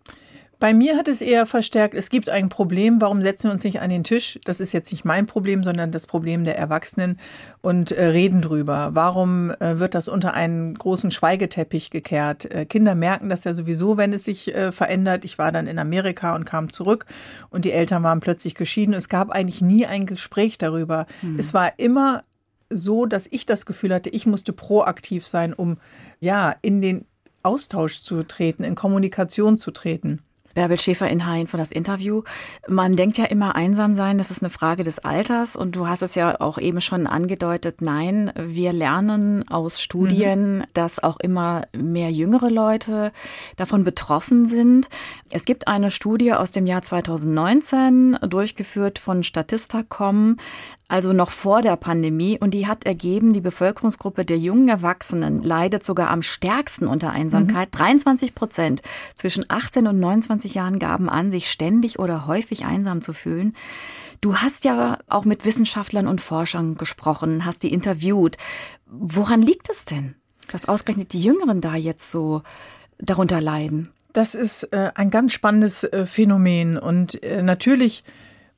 Bei 0.60 0.74
mir 0.74 0.98
hat 0.98 1.08
es 1.08 1.22
eher 1.22 1.46
verstärkt, 1.46 1.94
es 1.94 2.10
gibt 2.10 2.28
ein 2.28 2.50
Problem, 2.50 3.00
warum 3.00 3.22
setzen 3.22 3.44
wir 3.44 3.52
uns 3.52 3.64
nicht 3.64 3.80
an 3.80 3.88
den 3.88 4.04
Tisch? 4.04 4.38
Das 4.44 4.60
ist 4.60 4.74
jetzt 4.74 4.92
nicht 4.92 5.06
mein 5.06 5.24
Problem, 5.24 5.64
sondern 5.64 5.90
das 5.90 6.06
Problem 6.06 6.44
der 6.44 6.58
Erwachsenen 6.58 7.18
und 7.62 7.92
äh, 7.92 8.04
reden 8.04 8.42
drüber. 8.42 8.90
Warum 8.92 9.52
äh, 9.52 9.78
wird 9.78 9.94
das 9.94 10.06
unter 10.06 10.34
einen 10.34 10.74
großen 10.74 11.10
Schweigeteppich 11.10 11.88
gekehrt? 11.88 12.44
Äh, 12.44 12.66
Kinder 12.66 12.94
merken 12.94 13.30
das 13.30 13.44
ja 13.44 13.54
sowieso, 13.54 13.96
wenn 13.96 14.12
es 14.12 14.24
sich 14.24 14.54
äh, 14.54 14.70
verändert. 14.70 15.24
Ich 15.24 15.38
war 15.38 15.50
dann 15.50 15.66
in 15.66 15.78
Amerika 15.78 16.34
und 16.34 16.44
kam 16.44 16.70
zurück 16.70 17.06
und 17.48 17.64
die 17.64 17.72
Eltern 17.72 18.02
waren 18.02 18.20
plötzlich 18.20 18.54
geschieden. 18.54 18.92
Es 18.92 19.08
gab 19.08 19.30
eigentlich 19.30 19.62
nie 19.62 19.86
ein 19.86 20.04
Gespräch 20.04 20.58
darüber. 20.58 21.06
Mhm. 21.22 21.38
Es 21.38 21.54
war 21.54 21.72
immer 21.78 22.22
so, 22.68 23.06
dass 23.06 23.26
ich 23.30 23.46
das 23.46 23.64
Gefühl 23.64 23.94
hatte, 23.94 24.10
ich 24.10 24.26
musste 24.26 24.52
proaktiv 24.52 25.26
sein, 25.26 25.54
um 25.54 25.78
ja 26.20 26.54
in 26.60 26.82
den 26.82 27.06
Austausch 27.42 28.02
zu 28.02 28.24
treten, 28.24 28.62
in 28.62 28.74
Kommunikation 28.74 29.56
zu 29.56 29.70
treten. 29.70 30.20
Bärbel 30.54 30.78
Schäfer 30.78 31.08
in 31.08 31.26
Hain 31.26 31.46
für 31.46 31.56
das 31.56 31.72
Interview. 31.72 32.22
Man 32.68 32.96
denkt 32.96 33.18
ja 33.18 33.24
immer, 33.24 33.54
einsam 33.54 33.94
sein, 33.94 34.18
das 34.18 34.30
ist 34.30 34.42
eine 34.42 34.50
Frage 34.50 34.82
des 34.82 34.98
Alters. 34.98 35.56
Und 35.56 35.76
du 35.76 35.86
hast 35.86 36.02
es 36.02 36.14
ja 36.14 36.40
auch 36.40 36.58
eben 36.58 36.80
schon 36.80 37.06
angedeutet. 37.06 37.82
Nein, 37.82 38.32
wir 38.36 38.72
lernen 38.72 39.48
aus 39.48 39.80
Studien, 39.80 40.58
mhm. 40.58 40.64
dass 40.74 41.02
auch 41.02 41.18
immer 41.20 41.66
mehr 41.72 42.10
jüngere 42.10 42.50
Leute 42.50 43.12
davon 43.56 43.84
betroffen 43.84 44.46
sind. 44.46 44.88
Es 45.30 45.44
gibt 45.44 45.68
eine 45.68 45.90
Studie 45.90 46.32
aus 46.32 46.50
dem 46.50 46.66
Jahr 46.66 46.82
2019, 46.82 48.18
durchgeführt 48.22 48.98
von 48.98 49.22
Statista.com, 49.22 50.36
also 50.90 51.12
noch 51.12 51.30
vor 51.30 51.62
der 51.62 51.76
Pandemie. 51.76 52.36
Und 52.38 52.52
die 52.52 52.66
hat 52.66 52.84
ergeben, 52.84 53.32
die 53.32 53.40
Bevölkerungsgruppe 53.40 54.24
der 54.24 54.38
jungen 54.38 54.68
Erwachsenen 54.68 55.40
leidet 55.40 55.84
sogar 55.84 56.10
am 56.10 56.22
stärksten 56.22 56.88
unter 56.88 57.10
Einsamkeit. 57.10 57.68
Mhm. 57.72 57.78
23 57.78 58.34
Prozent 58.34 58.82
zwischen 59.14 59.44
18 59.48 59.86
und 59.86 60.00
29 60.00 60.54
Jahren 60.54 60.80
gaben 60.80 61.08
an, 61.08 61.30
sich 61.30 61.50
ständig 61.50 62.00
oder 62.00 62.26
häufig 62.26 62.64
einsam 62.64 63.02
zu 63.02 63.12
fühlen. 63.12 63.54
Du 64.20 64.36
hast 64.36 64.64
ja 64.64 64.98
auch 65.06 65.24
mit 65.24 65.44
Wissenschaftlern 65.44 66.08
und 66.08 66.20
Forschern 66.20 66.74
gesprochen, 66.74 67.44
hast 67.44 67.62
die 67.62 67.72
interviewt. 67.72 68.36
Woran 68.86 69.42
liegt 69.42 69.70
es 69.70 69.84
denn, 69.84 70.16
dass 70.50 70.68
ausgerechnet 70.68 71.12
die 71.12 71.22
Jüngeren 71.22 71.60
da 71.60 71.76
jetzt 71.76 72.10
so 72.10 72.42
darunter 72.98 73.40
leiden? 73.40 73.92
Das 74.12 74.34
ist 74.34 74.64
äh, 74.72 74.90
ein 74.96 75.10
ganz 75.10 75.32
spannendes 75.32 75.84
äh, 75.84 76.04
Phänomen 76.04 76.76
und 76.76 77.22
äh, 77.22 77.42
natürlich 77.42 78.02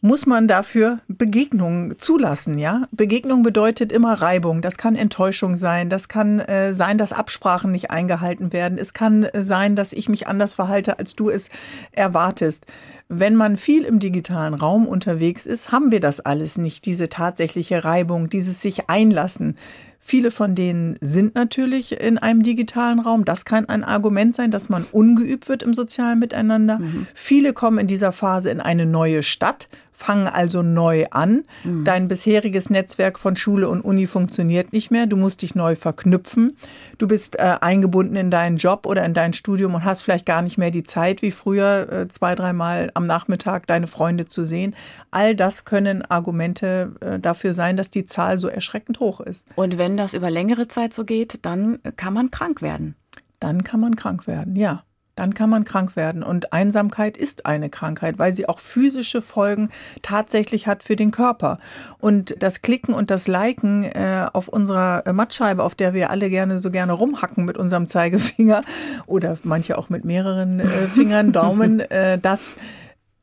muss 0.02 0.26
man 0.26 0.48
dafür 0.48 0.98
Begegnungen 1.06 1.96
zulassen, 1.96 2.58
ja? 2.58 2.88
Begegnung 2.90 3.44
bedeutet 3.44 3.92
immer 3.92 4.14
Reibung. 4.14 4.60
Das 4.60 4.76
kann 4.76 4.96
Enttäuschung 4.96 5.54
sein. 5.54 5.90
Das 5.90 6.08
kann 6.08 6.40
äh, 6.40 6.74
sein, 6.74 6.98
dass 6.98 7.12
Absprachen 7.12 7.70
nicht 7.70 7.92
eingehalten 7.92 8.52
werden. 8.52 8.78
Es 8.78 8.94
kann 8.94 9.22
äh, 9.22 9.44
sein, 9.44 9.76
dass 9.76 9.92
ich 9.92 10.08
mich 10.08 10.26
anders 10.26 10.54
verhalte, 10.54 10.98
als 10.98 11.14
du 11.14 11.30
es 11.30 11.50
erwartest. 11.92 12.66
Wenn 13.08 13.36
man 13.36 13.56
viel 13.56 13.84
im 13.84 14.00
digitalen 14.00 14.54
Raum 14.54 14.88
unterwegs 14.88 15.46
ist, 15.46 15.70
haben 15.70 15.92
wir 15.92 16.00
das 16.00 16.18
alles 16.18 16.58
nicht. 16.58 16.84
Diese 16.84 17.08
tatsächliche 17.08 17.84
Reibung, 17.84 18.28
dieses 18.28 18.60
sich 18.60 18.90
einlassen. 18.90 19.56
Viele 20.04 20.32
von 20.32 20.56
denen 20.56 20.96
sind 21.00 21.36
natürlich 21.36 22.00
in 22.00 22.18
einem 22.18 22.42
digitalen 22.42 22.98
Raum. 22.98 23.24
Das 23.24 23.44
kann 23.44 23.68
ein 23.68 23.84
Argument 23.84 24.34
sein, 24.34 24.50
dass 24.50 24.68
man 24.68 24.84
ungeübt 24.90 25.48
wird 25.48 25.62
im 25.62 25.74
sozialen 25.74 26.18
Miteinander. 26.18 26.80
Mhm. 26.80 27.06
Viele 27.14 27.52
kommen 27.52 27.78
in 27.78 27.86
dieser 27.86 28.10
Phase 28.10 28.50
in 28.50 28.60
eine 28.60 28.84
neue 28.84 29.22
Stadt, 29.22 29.68
fangen 29.92 30.26
also 30.26 30.62
neu 30.62 31.06
an. 31.10 31.44
Mhm. 31.64 31.84
Dein 31.84 32.08
bisheriges 32.08 32.70
Netzwerk 32.70 33.18
von 33.18 33.36
Schule 33.36 33.68
und 33.68 33.82
Uni 33.82 34.06
funktioniert 34.06 34.72
nicht 34.72 34.90
mehr. 34.90 35.06
Du 35.06 35.16
musst 35.16 35.42
dich 35.42 35.54
neu 35.54 35.76
verknüpfen. 35.76 36.56
Du 36.98 37.06
bist 37.06 37.38
äh, 37.38 37.56
eingebunden 37.60 38.16
in 38.16 38.30
deinen 38.30 38.56
Job 38.56 38.86
oder 38.86 39.04
in 39.04 39.14
dein 39.14 39.32
Studium 39.32 39.74
und 39.74 39.84
hast 39.84 40.02
vielleicht 40.02 40.26
gar 40.26 40.42
nicht 40.42 40.58
mehr 40.58 40.70
die 40.70 40.82
Zeit 40.82 41.22
wie 41.22 41.30
früher, 41.30 41.92
äh, 41.92 42.08
zwei, 42.08 42.34
dreimal 42.34 42.90
am 42.94 43.06
Nachmittag 43.06 43.66
deine 43.66 43.86
Freunde 43.86 44.26
zu 44.26 44.44
sehen. 44.44 44.74
All 45.10 45.36
das 45.36 45.64
können 45.64 46.02
Argumente 46.02 46.92
äh, 47.00 47.18
dafür 47.18 47.54
sein, 47.54 47.76
dass 47.76 47.90
die 47.90 48.04
Zahl 48.04 48.38
so 48.38 48.48
erschreckend 48.48 48.98
hoch 49.00 49.20
ist. 49.20 49.46
Und 49.56 49.78
wenn 49.78 49.96
das 49.96 50.14
über 50.14 50.30
längere 50.30 50.68
Zeit 50.68 50.94
so 50.94 51.04
geht, 51.04 51.44
dann 51.44 51.78
kann 51.96 52.14
man 52.14 52.30
krank 52.30 52.62
werden. 52.62 52.96
Dann 53.40 53.64
kann 53.64 53.80
man 53.80 53.96
krank 53.96 54.26
werden, 54.26 54.56
ja 54.56 54.84
dann 55.14 55.34
kann 55.34 55.50
man 55.50 55.64
krank 55.64 55.96
werden. 55.96 56.22
Und 56.22 56.52
Einsamkeit 56.52 57.16
ist 57.16 57.46
eine 57.46 57.70
Krankheit, 57.70 58.18
weil 58.18 58.32
sie 58.32 58.48
auch 58.48 58.58
physische 58.58 59.20
Folgen 59.20 59.70
tatsächlich 60.02 60.66
hat 60.66 60.82
für 60.82 60.96
den 60.96 61.10
Körper. 61.10 61.58
Und 61.98 62.36
das 62.42 62.62
Klicken 62.62 62.94
und 62.94 63.10
das 63.10 63.28
Liken 63.28 63.84
äh, 63.84 64.26
auf 64.32 64.48
unserer 64.48 65.10
Mattscheibe, 65.12 65.62
auf 65.62 65.74
der 65.74 65.94
wir 65.94 66.10
alle 66.10 66.30
gerne 66.30 66.60
so 66.60 66.70
gerne 66.70 66.92
rumhacken 66.92 67.44
mit 67.44 67.58
unserem 67.58 67.88
Zeigefinger 67.88 68.62
oder 69.06 69.38
manche 69.42 69.76
auch 69.78 69.88
mit 69.88 70.04
mehreren 70.04 70.60
äh, 70.60 70.66
Fingern, 70.88 71.32
Daumen, 71.32 71.80
äh, 71.90 72.18
das 72.18 72.56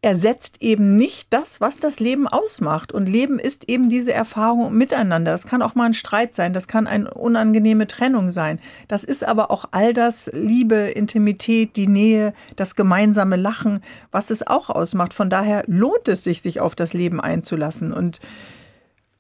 ersetzt 0.02 0.62
eben 0.62 0.96
nicht 0.96 1.34
das, 1.34 1.60
was 1.60 1.78
das 1.78 2.00
Leben 2.00 2.26
ausmacht. 2.28 2.94
Und 2.94 3.10
Leben 3.10 3.38
ist 3.38 3.70
eben 3.70 3.90
diese 3.90 4.14
Erfahrung 4.14 4.74
miteinander. 4.74 5.34
Das 5.34 5.46
kann 5.46 5.62
auch 5.62 5.76
mal 5.76 5.88
ein 5.88 5.94
Streit 5.94 6.34
sein, 6.34 6.54
das 6.54 6.68
kann 6.68 6.88
eine 6.88 7.14
unangenehme 7.14 7.86
Trennung 7.86 8.32
sein. 8.32 8.60
Das 8.88 9.04
ist 9.04 9.26
aber 9.26 9.52
auch 9.52 9.66
all 9.72 9.94
das 9.94 10.30
Liebe, 10.34 10.76
Intimität, 10.76 11.76
die 11.76 11.88
Nähe, 11.88 12.34
das 12.56 12.76
gemeinsame 12.76 13.36
Lachen, 13.36 13.84
was 14.12 14.30
es 14.30 14.48
auch 14.48 14.70
ausmacht. 14.70 15.14
Von 15.14 15.30
daher 15.30 15.64
lohnt 15.68 16.08
es 16.08 16.24
sich, 16.24 16.42
sich 16.42 16.62
auf 16.62 16.76
das 16.76 16.94
Leben 16.94 17.20
einzulassen. 17.20 17.92
Und 17.92 18.22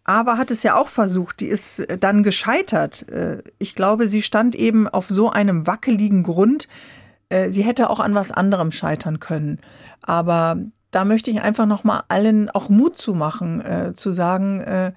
aber 0.05 0.37
hat 0.37 0.49
es 0.49 0.63
ja 0.63 0.75
auch 0.75 0.87
versucht, 0.87 1.41
die 1.41 1.47
ist 1.47 1.85
dann 1.99 2.23
gescheitert. 2.23 3.11
Äh, 3.11 3.43
ich 3.59 3.75
glaube, 3.75 4.07
sie 4.07 4.21
stand 4.21 4.55
eben 4.55 4.87
auf 4.87 5.09
so 5.09 5.29
einem 5.29 5.67
wackeligen 5.67 6.23
Grund. 6.23 6.69
Äh, 7.29 7.51
sie 7.51 7.61
hätte 7.61 7.89
auch 7.89 7.99
an 7.99 8.15
was 8.15 8.31
anderem 8.31 8.71
scheitern 8.71 9.19
können. 9.19 9.59
Aber 10.01 10.57
da 10.91 11.05
möchte 11.05 11.31
ich 11.31 11.41
einfach 11.41 11.65
nochmal 11.65 12.01
allen 12.07 12.49
auch 12.49 12.69
Mut 12.69 12.97
zu 12.97 13.13
machen, 13.13 13.61
äh, 13.61 13.93
zu 13.93 14.11
sagen, 14.11 14.61
äh, 14.61 14.91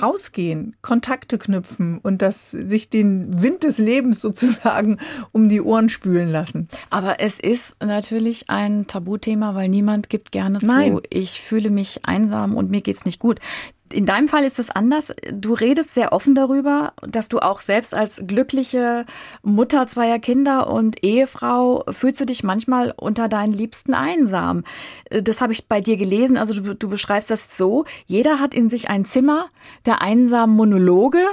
rausgehen, 0.00 0.76
Kontakte 0.80 1.38
knüpfen 1.38 1.98
und 1.98 2.22
das 2.22 2.52
sich 2.52 2.88
den 2.88 3.42
Wind 3.42 3.64
des 3.64 3.78
Lebens 3.78 4.20
sozusagen 4.20 4.98
um 5.32 5.48
die 5.48 5.60
Ohren 5.60 5.88
spülen 5.88 6.30
lassen. 6.30 6.68
Aber 6.90 7.20
es 7.20 7.40
ist 7.40 7.76
natürlich 7.82 8.48
ein 8.48 8.86
Tabuthema, 8.86 9.54
weil 9.54 9.68
niemand 9.68 10.08
gibt 10.08 10.30
gerne 10.30 10.58
Nein. 10.62 10.92
zu, 10.92 11.02
ich 11.10 11.40
fühle 11.40 11.70
mich 11.70 12.04
einsam 12.04 12.56
und 12.56 12.70
mir 12.70 12.80
geht's 12.80 13.04
nicht 13.04 13.18
gut. 13.18 13.40
In 13.92 14.06
deinem 14.06 14.28
Fall 14.28 14.44
ist 14.44 14.58
es 14.58 14.70
anders. 14.70 15.12
Du 15.30 15.54
redest 15.54 15.94
sehr 15.94 16.12
offen 16.12 16.34
darüber, 16.34 16.92
dass 17.02 17.28
du 17.28 17.38
auch 17.38 17.60
selbst 17.60 17.94
als 17.94 18.20
glückliche 18.26 19.04
Mutter 19.42 19.86
zweier 19.86 20.18
Kinder 20.18 20.68
und 20.68 21.02
Ehefrau 21.04 21.84
fühlst 21.90 22.20
du 22.20 22.26
dich 22.26 22.42
manchmal 22.42 22.94
unter 22.96 23.28
deinen 23.28 23.52
Liebsten 23.52 23.94
einsam. 23.94 24.64
Das 25.10 25.40
habe 25.40 25.52
ich 25.52 25.66
bei 25.66 25.80
dir 25.80 25.96
gelesen. 25.96 26.36
Also 26.36 26.60
du, 26.60 26.74
du 26.74 26.88
beschreibst 26.88 27.30
das 27.30 27.56
so. 27.56 27.84
Jeder 28.06 28.40
hat 28.40 28.54
in 28.54 28.68
sich 28.68 28.88
ein 28.88 29.04
Zimmer 29.04 29.46
der 29.86 30.00
einsamen 30.00 30.56
Monologe 30.56 31.24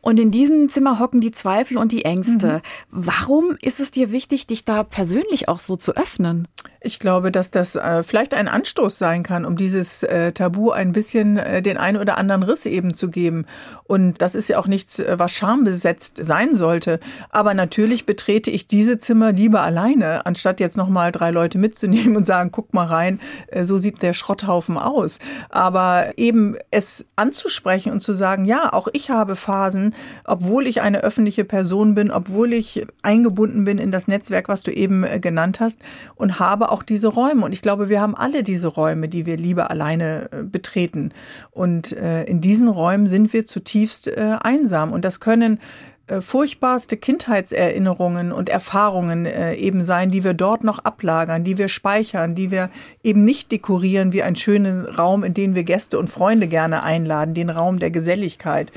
und 0.00 0.18
in 0.18 0.30
diesem 0.30 0.68
Zimmer 0.68 0.98
hocken 0.98 1.20
die 1.20 1.32
Zweifel 1.32 1.76
und 1.76 1.92
die 1.92 2.04
Ängste. 2.04 2.62
Mhm. 2.90 3.06
Warum 3.06 3.58
ist 3.60 3.78
es 3.78 3.90
dir 3.90 4.10
wichtig, 4.10 4.46
dich 4.46 4.64
da 4.64 4.82
persönlich 4.82 5.48
auch 5.48 5.58
so 5.58 5.76
zu 5.76 5.96
öffnen? 5.96 6.48
Ich 6.80 6.98
glaube, 6.98 7.30
dass 7.30 7.50
das 7.50 7.74
äh, 7.74 8.02
vielleicht 8.02 8.32
ein 8.32 8.48
Anstoß 8.48 8.96
sein 8.96 9.22
kann, 9.22 9.44
um 9.44 9.56
dieses 9.56 10.04
äh, 10.04 10.32
Tabu 10.32 10.70
ein 10.70 10.92
bisschen 10.92 11.36
äh, 11.36 11.60
den 11.60 11.76
einen 11.76 11.98
oder 11.98 12.07
anderen 12.16 12.42
Riss 12.42 12.66
eben 12.66 12.94
zu 12.94 13.10
geben. 13.10 13.44
Und 13.84 14.22
das 14.22 14.34
ist 14.34 14.48
ja 14.48 14.58
auch 14.58 14.66
nichts, 14.66 14.98
äh, 14.98 15.18
was 15.18 15.32
schambesetzt 15.32 16.20
sein 16.24 16.54
sollte. 16.54 17.00
Aber 17.30 17.54
natürlich 17.54 18.06
betrete 18.06 18.50
ich 18.50 18.66
diese 18.66 18.98
Zimmer 18.98 19.32
lieber 19.32 19.62
alleine, 19.62 20.24
anstatt 20.26 20.60
jetzt 20.60 20.76
nochmal 20.76 21.12
drei 21.12 21.30
Leute 21.30 21.58
mitzunehmen 21.58 22.16
und 22.16 22.24
sagen, 22.24 22.50
guck 22.52 22.72
mal 22.74 22.86
rein, 22.86 23.20
äh, 23.48 23.64
so 23.64 23.78
sieht 23.78 24.02
der 24.02 24.14
Schrotthaufen 24.14 24.78
aus. 24.78 25.18
Aber 25.50 26.12
eben 26.16 26.56
es 26.70 27.06
anzusprechen 27.16 27.92
und 27.92 28.00
zu 28.00 28.14
sagen, 28.14 28.44
ja, 28.44 28.72
auch 28.72 28.88
ich 28.92 29.10
habe 29.10 29.36
Phasen, 29.36 29.94
obwohl 30.24 30.66
ich 30.66 30.80
eine 30.80 31.00
öffentliche 31.00 31.44
Person 31.44 31.94
bin, 31.94 32.10
obwohl 32.10 32.52
ich 32.52 32.86
eingebunden 33.02 33.64
bin 33.64 33.78
in 33.78 33.90
das 33.90 34.08
Netzwerk, 34.08 34.48
was 34.48 34.62
du 34.62 34.72
eben 34.72 35.04
äh, 35.04 35.20
genannt 35.20 35.60
hast, 35.60 35.80
und 36.14 36.38
habe 36.38 36.70
auch 36.70 36.82
diese 36.82 37.08
Räume. 37.08 37.44
Und 37.44 37.52
ich 37.52 37.62
glaube, 37.62 37.88
wir 37.88 38.00
haben 38.00 38.14
alle 38.14 38.42
diese 38.42 38.68
Räume, 38.68 39.08
die 39.08 39.26
wir 39.26 39.36
lieber 39.36 39.70
alleine 39.70 40.28
betreten. 40.50 41.12
Und 41.50 41.92
äh, 41.98 42.24
in 42.24 42.40
diesen 42.40 42.68
Räumen 42.68 43.06
sind 43.06 43.32
wir 43.32 43.44
zutiefst 43.44 44.08
einsam. 44.16 44.92
Und 44.92 45.04
das 45.04 45.20
können 45.20 45.58
furchtbarste 46.20 46.96
Kindheitserinnerungen 46.96 48.32
und 48.32 48.48
Erfahrungen 48.48 49.26
äh, 49.26 49.54
eben 49.54 49.84
sein, 49.84 50.10
die 50.10 50.24
wir 50.24 50.34
dort 50.34 50.64
noch 50.64 50.78
ablagern, 50.78 51.44
die 51.44 51.58
wir 51.58 51.68
speichern, 51.68 52.34
die 52.34 52.50
wir 52.50 52.70
eben 53.02 53.24
nicht 53.24 53.52
dekorieren 53.52 54.12
wie 54.12 54.22
einen 54.22 54.36
schönen 54.36 54.86
Raum, 54.86 55.22
in 55.22 55.34
den 55.34 55.54
wir 55.54 55.64
Gäste 55.64 55.98
und 55.98 56.08
Freunde 56.08 56.48
gerne 56.48 56.82
einladen, 56.82 57.34
den 57.34 57.50
Raum 57.50 57.78
der 57.78 57.90
Geselligkeit. 57.90 58.72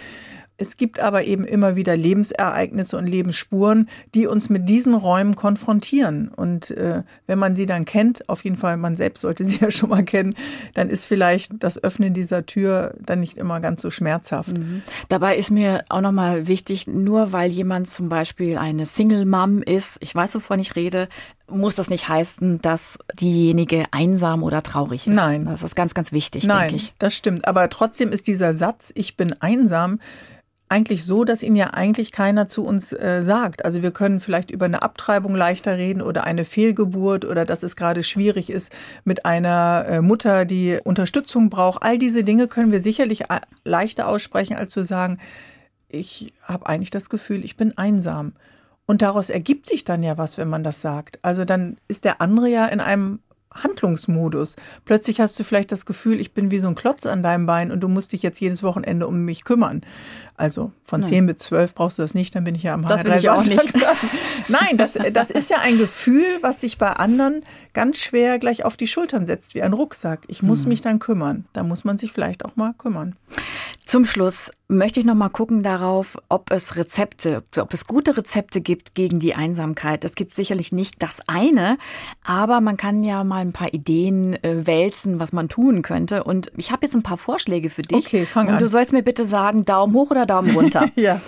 Es 0.58 0.78
gibt 0.78 1.00
aber 1.00 1.24
eben 1.24 1.44
immer 1.44 1.76
wieder 1.76 1.98
Lebensereignisse 1.98 2.96
und 2.96 3.08
Lebensspuren, 3.08 3.90
die 4.14 4.28
uns 4.28 4.50
mit 4.50 4.70
diesen 4.70 4.94
Räumen 4.94 5.36
konfrontieren. 5.36 6.28
Und 6.28 6.70
äh, 6.72 7.02
wenn 7.26 7.40
man 7.40 7.56
sie 7.56 7.66
dann 7.66 7.84
kennt, 7.84 8.30
auf 8.30 8.44
jeden 8.44 8.58
Fall, 8.58 8.78
man 8.78 8.96
selbst 8.96 9.22
sollte 9.22 9.44
sie 9.48 9.58
ja 9.58 9.72
schon 9.72 9.90
mal 9.90 10.04
kennen, 10.04 10.36
dann 10.76 10.90
ist 10.90 11.06
vielleicht 11.06 11.52
das 11.64 11.84
Öffnen 11.84 12.14
dieser 12.14 12.46
Tür 12.46 12.94
dann 13.00 13.22
nicht 13.22 13.38
immer 13.38 13.60
ganz 13.60 13.82
so 13.82 13.90
schmerzhaft. 13.90 14.56
Mhm. 14.56 14.84
Dabei 15.10 15.36
ist 15.36 15.50
mir 15.50 15.84
auch 15.90 16.02
nochmal 16.02 16.48
wichtig, 16.48 16.86
nur 16.86 17.34
weil 17.34 17.50
jemand 17.50 17.90
zum 17.90 18.08
Beispiel 18.08 18.58
eine 18.58 18.86
Single-Mom 18.86 19.64
ist, 19.64 19.98
ich 20.02 20.14
weiß, 20.14 20.36
wovon 20.36 20.60
ich 20.60 20.76
rede, 20.76 21.08
muss 21.52 21.76
das 21.76 21.90
nicht 21.90 22.08
heißen, 22.08 22.62
dass 22.62 23.00
diejenige 23.14 23.86
einsam 23.92 24.44
oder 24.44 24.64
traurig 24.64 25.08
ist. 25.08 25.14
Nein. 25.14 25.46
Das 25.46 25.64
ist 25.64 25.76
ganz, 25.76 25.94
ganz 25.94 26.12
wichtig, 26.12 26.46
Nein, 26.46 26.70
denke 26.70 26.76
ich. 26.76 26.94
Das 27.00 27.14
stimmt. 27.16 27.48
Aber 27.48 27.70
trotzdem 27.70 28.10
ist 28.10 28.28
dieser 28.28 28.54
Satz, 28.54 28.92
ich 28.96 29.18
bin 29.18 29.34
einsam, 29.42 30.00
eigentlich 30.72 31.04
so, 31.04 31.26
dass 31.26 31.44
ihn 31.44 31.56
ja 31.56 31.72
eigentlich 31.72 32.12
keiner 32.14 32.48
zu 32.48 32.66
uns 32.66 32.94
äh, 32.94 33.22
sagt. 33.22 33.66
Also 33.66 33.84
wir 33.84 33.92
können 33.92 34.22
vielleicht 34.22 34.50
über 34.50 34.66
eine 34.66 34.82
Abtreibung 34.82 35.36
leichter 35.36 35.78
reden 35.78 36.02
oder 36.02 36.24
eine 36.24 36.46
Fehlgeburt 36.46 37.26
oder 37.26 37.46
dass 37.46 37.62
es 37.62 37.76
gerade 37.76 38.04
schwierig 38.04 38.50
ist 38.50 38.72
mit 39.04 39.26
einer 39.26 39.86
äh, 39.88 40.02
Mutter, 40.02 40.46
die 40.46 40.80
Unterstützung 40.84 41.50
braucht. 41.50 41.84
All 41.84 42.00
diese 42.00 42.24
Dinge 42.24 42.48
können 42.48 42.72
wir 42.72 42.82
sicherlich 42.82 43.30
äh, 43.30 43.42
leichter 43.66 44.08
aussprechen, 44.08 44.56
als 44.56 44.72
zu 44.72 44.84
sagen, 44.84 45.18
ich 45.90 46.34
habe 46.44 46.68
eigentlich 46.68 46.90
das 46.90 47.10
Gefühl, 47.10 47.44
ich 47.44 47.58
bin 47.58 47.78
einsam. 47.78 48.34
Und 48.86 49.02
daraus 49.02 49.30
ergibt 49.30 49.68
sich 49.68 49.84
dann 49.84 50.04
ja 50.04 50.18
was, 50.18 50.38
wenn 50.38 50.50
man 50.50 50.64
das 50.64 50.80
sagt. 50.80 51.20
Also 51.22 51.44
dann 51.44 51.78
ist 51.90 52.06
der 52.06 52.22
andere 52.22 52.48
ja 52.48 52.66
in 52.66 52.80
einem 52.80 53.20
Handlungsmodus. 53.54 54.56
Plötzlich 54.86 55.20
hast 55.20 55.40
du 55.40 55.44
vielleicht 55.44 55.72
das 55.72 55.86
Gefühl, 55.86 56.20
ich 56.20 56.34
bin 56.34 56.52
wie 56.52 56.60
so 56.60 56.68
ein 56.68 56.76
Klotz 56.76 57.06
an 57.06 57.24
deinem 57.24 57.46
Bein 57.46 57.72
und 57.72 57.82
du 57.82 57.88
musst 57.88 58.14
dich 58.14 58.24
jetzt 58.24 58.40
jedes 58.40 58.64
Wochenende 58.64 59.08
um 59.08 59.26
mich 59.26 59.44
kümmern. 59.44 59.82
Also 60.42 60.72
von 60.84 61.02
Nein. 61.02 61.10
10 61.10 61.26
bis 61.28 61.38
12 61.38 61.76
brauchst 61.76 62.00
du 62.00 62.02
das 62.02 62.16
nicht, 62.16 62.34
dann 62.34 62.44
bin 62.44 62.56
ich 62.56 62.64
ja 62.64 62.74
am 62.74 62.82
Das 62.88 63.04
will 63.04 63.14
ich 63.14 63.30
auch 63.30 63.46
nicht. 63.46 63.76
Nein, 64.48 64.76
das, 64.76 64.98
das 65.14 65.30
ist 65.30 65.52
ja 65.52 65.58
ein 65.64 65.78
Gefühl, 65.78 66.26
was 66.42 66.62
sich 66.62 66.80
bei 66.80 66.90
anderen 66.90 67.44
ganz 67.74 68.00
schwer 68.00 68.40
gleich 68.40 68.66
auf 68.66 68.76
die 68.76 68.88
Schultern 68.88 69.28
setzt, 69.28 69.54
wie 69.54 69.62
ein 69.62 69.74
Rucksack. 69.74 70.22
Ich 70.30 70.42
muss 70.42 70.64
hm. 70.64 70.70
mich 70.70 70.82
dann 70.82 70.98
kümmern. 70.98 71.46
Da 71.54 71.62
muss 71.62 71.84
man 71.84 72.00
sich 72.00 72.12
vielleicht 72.12 72.44
auch 72.44 72.56
mal 72.56 72.74
kümmern. 72.74 73.16
Zum 73.86 74.06
Schluss 74.06 74.52
möchte 74.68 75.00
ich 75.00 75.06
noch 75.06 75.16
mal 75.16 75.30
gucken 75.30 75.64
darauf, 75.64 76.18
ob 76.30 76.52
es 76.52 76.78
Rezepte, 76.78 77.44
ob 77.58 77.74
es 77.74 77.88
gute 77.88 78.16
Rezepte 78.16 78.62
gibt 78.62 78.96
gegen 78.96 79.20
die 79.20 79.36
Einsamkeit. 79.36 80.06
Es 80.06 80.16
gibt 80.16 80.34
sicherlich 80.34 80.72
nicht 80.72 81.04
das 81.04 81.20
eine, 81.28 81.78
aber 82.24 82.62
man 82.62 82.78
kann 82.78 83.04
ja 83.04 83.24
mal 83.24 83.42
ein 83.42 83.52
paar 83.52 83.74
Ideen 83.74 84.42
äh, 84.44 84.66
wälzen, 84.66 85.20
was 85.20 85.34
man 85.34 85.50
tun 85.50 85.82
könnte. 85.82 86.24
Und 86.24 86.52
ich 86.56 86.72
habe 86.72 86.86
jetzt 86.86 86.96
ein 86.96 87.04
paar 87.04 87.18
Vorschläge 87.18 87.70
für 87.70 87.82
dich. 87.82 88.08
Okay, 88.08 88.26
fang 88.26 88.48
an. 88.48 88.54
Und 88.54 88.62
du 88.62 88.70
sollst 88.70 88.94
mir 88.94 89.04
bitte 89.04 89.26
sagen, 89.26 89.66
Daumen 89.66 89.94
hoch 89.94 90.12
oder 90.12 90.26
Daumen 90.32 90.56
runter. 90.56 90.90
ja. 90.96 91.20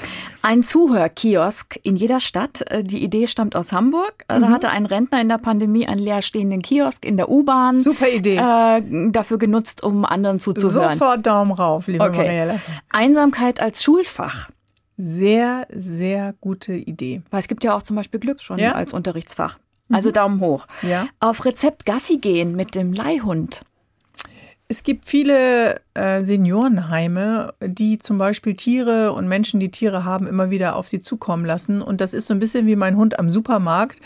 Ein 0.42 0.64
Zuhörkiosk 0.64 1.80
in 1.84 1.96
jeder 1.96 2.20
Stadt. 2.20 2.62
Äh, 2.70 2.84
die 2.84 3.04
Idee 3.04 3.28
stammt 3.28 3.56
aus 3.56 3.72
Hamburg. 3.72 4.24
Äh, 4.28 4.40
da 4.40 4.48
mhm. 4.48 4.50
hatte 4.50 4.70
ein 4.70 4.86
Rentner 4.86 5.22
in 5.22 5.30
der 5.30 5.38
Pandemie 5.38 5.88
einen 5.88 6.00
leerstehenden 6.00 6.62
Kiosk 6.62 7.06
in 7.06 7.18
der 7.18 7.30
U-Bahn. 7.30 7.80
Super 7.80 8.10
Idee. 8.10 8.38
Äh, 8.38 8.82
dafür 9.12 9.38
genutzt, 9.38 9.84
um 9.84 10.06
anderen 10.06 10.40
zuzuhören. 10.40 10.98
Sofort 10.98 11.26
Daumen 11.26 11.52
rauf, 11.52 11.88
liebe 11.88 12.04
okay. 12.04 12.18
Marielle. 12.18 12.60
Einsamkeit 12.90 13.62
als 13.62 13.84
Schulfach. 13.84 14.50
Sehr, 14.96 15.68
sehr 15.70 16.34
gute 16.40 16.74
Idee. 16.74 17.24
Weil 17.30 17.40
es 17.40 17.48
gibt 17.48 17.64
ja 17.64 17.76
auch 17.76 17.84
zum 17.84 17.96
Beispiel 17.96 18.20
Glück 18.20 18.40
schon 18.42 18.60
ja? 18.60 18.74
als 18.74 18.94
Unterrichtsfach. 18.94 19.60
Also 19.90 20.10
mhm. 20.10 20.14
Daumen 20.14 20.40
hoch. 20.40 20.66
Ja. 20.82 21.08
Auf 21.20 21.46
Rezept 21.46 21.86
Gassi 21.86 22.18
gehen 22.18 22.56
mit 22.56 22.76
dem 22.76 22.94
Leihhund. 22.94 23.62
Es 24.70 24.84
gibt 24.84 25.06
viele 25.06 25.82
äh, 25.94 26.24
Seniorenheime, 26.24 27.54
die 27.62 28.00
zum 28.00 28.18
Beispiel 28.18 28.56
Tiere 28.56 29.12
und 29.14 29.28
Menschen, 29.28 29.60
die 29.60 29.70
Tiere 29.70 30.04
haben, 30.04 30.26
immer 30.26 30.50
wieder 30.50 30.76
auf 30.78 30.88
sie 30.88 31.00
zukommen 31.00 31.46
lassen. 31.46 31.82
Und 31.82 32.02
das 32.02 32.14
ist 32.14 32.28
so 32.28 32.34
ein 32.34 32.40
bisschen 32.40 32.66
wie 32.66 32.76
mein 32.76 32.96
Hund 32.96 33.20
am 33.20 33.30
Supermarkt. 33.30 34.00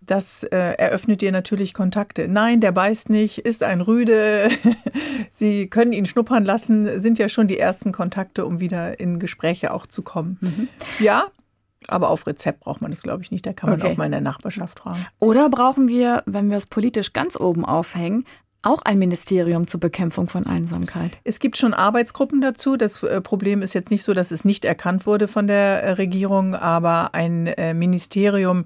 Das 0.00 0.42
äh, 0.44 0.56
eröffnet 0.56 1.22
dir 1.22 1.32
natürlich 1.32 1.74
Kontakte. 1.74 2.28
Nein, 2.28 2.60
der 2.60 2.72
beißt 2.72 3.08
nicht, 3.08 3.38
ist 3.38 3.62
ein 3.62 3.80
Rüde. 3.80 4.50
sie 5.32 5.68
können 5.68 5.92
ihn 5.92 6.06
schnuppern 6.06 6.44
lassen, 6.44 7.00
sind 7.00 7.18
ja 7.18 7.28
schon 7.28 7.48
die 7.48 7.58
ersten 7.58 7.90
Kontakte, 7.90 8.44
um 8.44 8.60
wieder 8.60 9.00
in 9.00 9.18
Gespräche 9.18 9.72
auch 9.72 9.86
zu 9.86 10.02
kommen. 10.02 10.38
Mhm. 10.40 10.68
Ja, 11.00 11.28
aber 11.88 12.10
auf 12.10 12.26
Rezept 12.26 12.60
braucht 12.60 12.80
man 12.80 12.90
das, 12.90 13.02
glaube 13.02 13.22
ich, 13.22 13.30
nicht. 13.30 13.46
Da 13.46 13.52
kann 13.52 13.70
man 13.70 13.80
okay. 13.80 13.92
auch 13.92 13.96
mal 13.96 14.06
in 14.06 14.12
der 14.12 14.20
Nachbarschaft 14.20 14.78
fragen. 14.78 15.04
Oder 15.18 15.48
brauchen 15.48 15.88
wir, 15.88 16.22
wenn 16.26 16.50
wir 16.50 16.56
es 16.56 16.66
politisch 16.66 17.12
ganz 17.12 17.38
oben 17.38 17.64
aufhängen, 17.64 18.24
auch 18.62 18.82
ein 18.82 18.98
Ministerium 18.98 19.66
zur 19.66 19.80
Bekämpfung 19.80 20.28
von 20.28 20.46
Einsamkeit. 20.46 21.18
Es 21.24 21.40
gibt 21.40 21.58
schon 21.58 21.74
Arbeitsgruppen 21.74 22.40
dazu. 22.40 22.76
Das 22.76 23.02
äh, 23.02 23.20
Problem 23.20 23.60
ist 23.60 23.74
jetzt 23.74 23.90
nicht 23.90 24.04
so, 24.04 24.14
dass 24.14 24.30
es 24.30 24.44
nicht 24.44 24.64
erkannt 24.64 25.06
wurde 25.06 25.28
von 25.28 25.46
der 25.46 25.82
äh, 25.82 25.90
Regierung, 25.92 26.54
aber 26.54 27.14
ein 27.14 27.48
äh, 27.48 27.74
Ministerium 27.74 28.64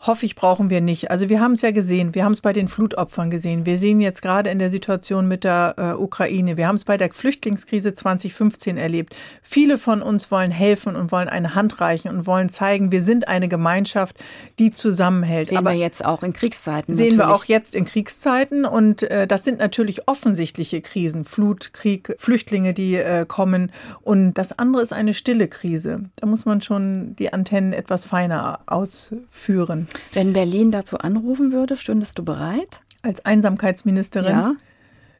hoffe 0.00 0.26
ich, 0.26 0.34
brauchen 0.34 0.70
wir 0.70 0.80
nicht. 0.80 1.10
Also 1.10 1.28
wir 1.28 1.40
haben 1.40 1.52
es 1.52 1.62
ja 1.62 1.70
gesehen, 1.70 2.14
wir 2.14 2.24
haben 2.24 2.32
es 2.32 2.40
bei 2.40 2.52
den 2.52 2.68
Flutopfern 2.68 3.30
gesehen, 3.30 3.66
wir 3.66 3.78
sehen 3.78 4.00
jetzt 4.00 4.22
gerade 4.22 4.50
in 4.50 4.58
der 4.58 4.70
Situation 4.70 5.26
mit 5.28 5.44
der 5.44 5.74
äh, 5.78 5.92
Ukraine, 5.92 6.56
wir 6.56 6.66
haben 6.66 6.76
es 6.76 6.84
bei 6.84 6.96
der 6.96 7.12
Flüchtlingskrise 7.12 7.94
2015 7.94 8.76
erlebt. 8.76 9.16
Viele 9.42 9.78
von 9.78 10.02
uns 10.02 10.30
wollen 10.30 10.50
helfen 10.50 10.96
und 10.96 11.10
wollen 11.10 11.28
eine 11.28 11.54
Hand 11.54 11.80
reichen 11.80 12.08
und 12.08 12.26
wollen 12.26 12.48
zeigen, 12.48 12.92
wir 12.92 13.02
sind 13.02 13.28
eine 13.28 13.48
Gemeinschaft, 13.48 14.22
die 14.58 14.70
zusammenhält. 14.70 15.48
Sehen 15.48 15.58
Aber 15.58 15.70
wir 15.70 15.78
jetzt 15.78 16.04
auch 16.04 16.22
in 16.22 16.32
Kriegszeiten. 16.32 16.94
Sehen 16.94 17.16
natürlich. 17.16 17.28
wir 17.28 17.34
auch 17.34 17.44
jetzt 17.44 17.74
in 17.74 17.84
Kriegszeiten 17.84 18.64
und 18.64 19.04
äh, 19.04 19.26
das 19.26 19.44
sind 19.44 19.58
natürlich 19.58 20.06
offensichtliche 20.08 20.80
Krisen, 20.82 21.24
Flut, 21.24 21.72
Krieg, 21.72 22.14
Flüchtlinge, 22.18 22.74
die 22.74 22.96
äh, 22.96 23.24
kommen 23.26 23.72
und 24.02 24.34
das 24.34 24.58
andere 24.58 24.82
ist 24.82 24.92
eine 24.92 25.14
stille 25.14 25.48
Krise. 25.48 26.00
Da 26.16 26.26
muss 26.26 26.44
man 26.44 26.60
schon 26.60 27.16
die 27.16 27.32
Antennen 27.32 27.72
etwas 27.72 28.06
feiner 28.06 28.60
ausführen. 28.66 29.83
Wenn 30.12 30.32
Berlin 30.32 30.70
dazu 30.70 30.98
anrufen 30.98 31.52
würde, 31.52 31.76
stündest 31.76 32.18
du 32.18 32.24
bereit? 32.24 32.82
Als 33.02 33.24
Einsamkeitsministerin? 33.24 34.30
Ja. 34.30 34.54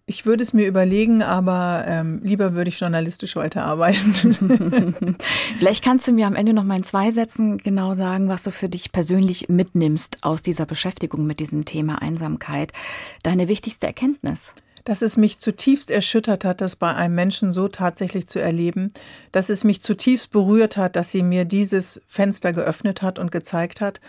Ich 0.07 0.27
würde 0.27 0.44
es 0.44 0.53
mir 0.53 0.66
überlegen, 0.66 1.22
aber 1.22 1.85
ähm, 1.87 2.20
lieber 2.22 2.53
würde 2.53 2.68
ich 2.68 2.79
journalistisch 2.79 3.37
weiterarbeiten. 3.37 5.16
Vielleicht 5.59 5.83
kannst 5.83 6.07
du 6.07 6.12
mir 6.12 6.27
am 6.27 6.37
Ende 6.37 6.53
noch 6.53 6.64
mal 6.64 6.77
in 6.77 6.85
zwei 6.85 7.11
Sätzen 7.11 7.57
genau 7.57 7.94
sagen, 7.94 8.29
was 8.29 8.42
du 8.42 8.50
für 8.50 8.68
dich 8.68 8.92
persönlich 8.92 9.48
mitnimmst 9.48 10.18
aus 10.22 10.42
dieser 10.42 10.66
Beschäftigung 10.66 11.27
mit 11.27 11.40
diesem 11.40 11.64
Thema 11.64 12.03
Einsamkeit. 12.03 12.74
Deine 13.22 13.48
wichtigste 13.48 13.87
Erkenntnis? 13.87 14.53
Dass 14.85 15.00
es 15.00 15.16
mich 15.16 15.38
zutiefst 15.38 15.90
erschüttert 15.90 16.44
hat, 16.44 16.61
das 16.61 16.77
bei 16.77 16.92
einem 16.92 17.14
Menschen 17.14 17.53
so 17.53 17.68
tatsächlich 17.68 18.27
zu 18.27 18.38
erleben. 18.38 18.92
Dass 19.33 19.48
es 19.48 19.64
mich 19.64 19.81
zutiefst 19.81 20.31
berührt 20.31 20.77
hat, 20.77 20.96
dass 20.96 21.12
sie 21.12 21.22
mir 21.22 21.46
dieses 21.46 22.03
Fenster 22.07 22.53
geöffnet 22.53 23.00
hat 23.00 23.18
und 23.18 23.33
gezeigt 23.33 23.81
hat. 23.81 24.03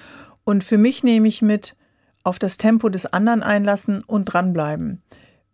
Und 0.46 0.64
für 0.64 0.78
mich 0.78 1.04
nehme 1.04 1.28
ich 1.28 1.42
mit, 1.42 1.76
auf 2.24 2.40
das 2.40 2.58
Tempo 2.58 2.88
des 2.90 3.06
anderen 3.06 3.44
einlassen 3.44 4.04
und 4.04 4.26
dranbleiben. 4.26 5.02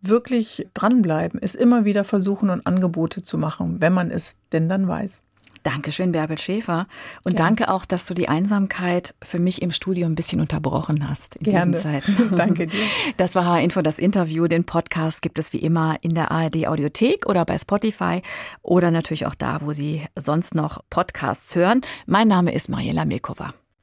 Wirklich 0.00 0.68
dranbleiben 0.74 1.40
ist 1.40 1.56
immer 1.56 1.84
wieder 1.84 2.04
versuchen 2.04 2.50
und 2.50 2.66
Angebote 2.66 3.22
zu 3.22 3.38
machen, 3.38 3.80
wenn 3.80 3.92
man 3.92 4.10
es 4.10 4.36
denn 4.52 4.68
dann 4.68 4.86
weiß. 4.86 5.22
Dankeschön, 5.62 6.10
Bärbel 6.10 6.38
Schäfer. 6.38 6.88
Und 7.22 7.38
ja. 7.38 7.44
danke 7.44 7.68
auch, 7.68 7.84
dass 7.84 8.06
du 8.06 8.14
die 8.14 8.28
Einsamkeit 8.28 9.14
für 9.22 9.38
mich 9.38 9.62
im 9.62 9.70
Studio 9.70 10.06
ein 10.06 10.16
bisschen 10.16 10.40
unterbrochen 10.40 11.08
hast 11.08 11.36
in 11.36 11.44
Gerne. 11.44 11.76
diesen 11.76 11.82
Zeiten. 11.82 12.34
danke 12.36 12.66
dir. 12.66 12.82
Das 13.16 13.36
war 13.36 13.44
H-Info, 13.44 13.80
das 13.80 13.98
Interview. 13.98 14.48
Den 14.48 14.64
Podcast 14.64 15.22
gibt 15.22 15.38
es 15.38 15.52
wie 15.52 15.58
immer 15.58 15.98
in 16.00 16.14
der 16.14 16.32
ARD 16.32 16.66
Audiothek 16.66 17.26
oder 17.26 17.44
bei 17.44 17.58
Spotify 17.58 18.22
oder 18.60 18.90
natürlich 18.90 19.26
auch 19.26 19.36
da, 19.36 19.60
wo 19.62 19.72
Sie 19.72 20.04
sonst 20.18 20.54
noch 20.56 20.82
Podcasts 20.90 21.54
hören. 21.54 21.82
Mein 22.06 22.26
Name 22.26 22.52
ist 22.52 22.68
Mariella 22.68 23.04
Milkova. 23.04 23.54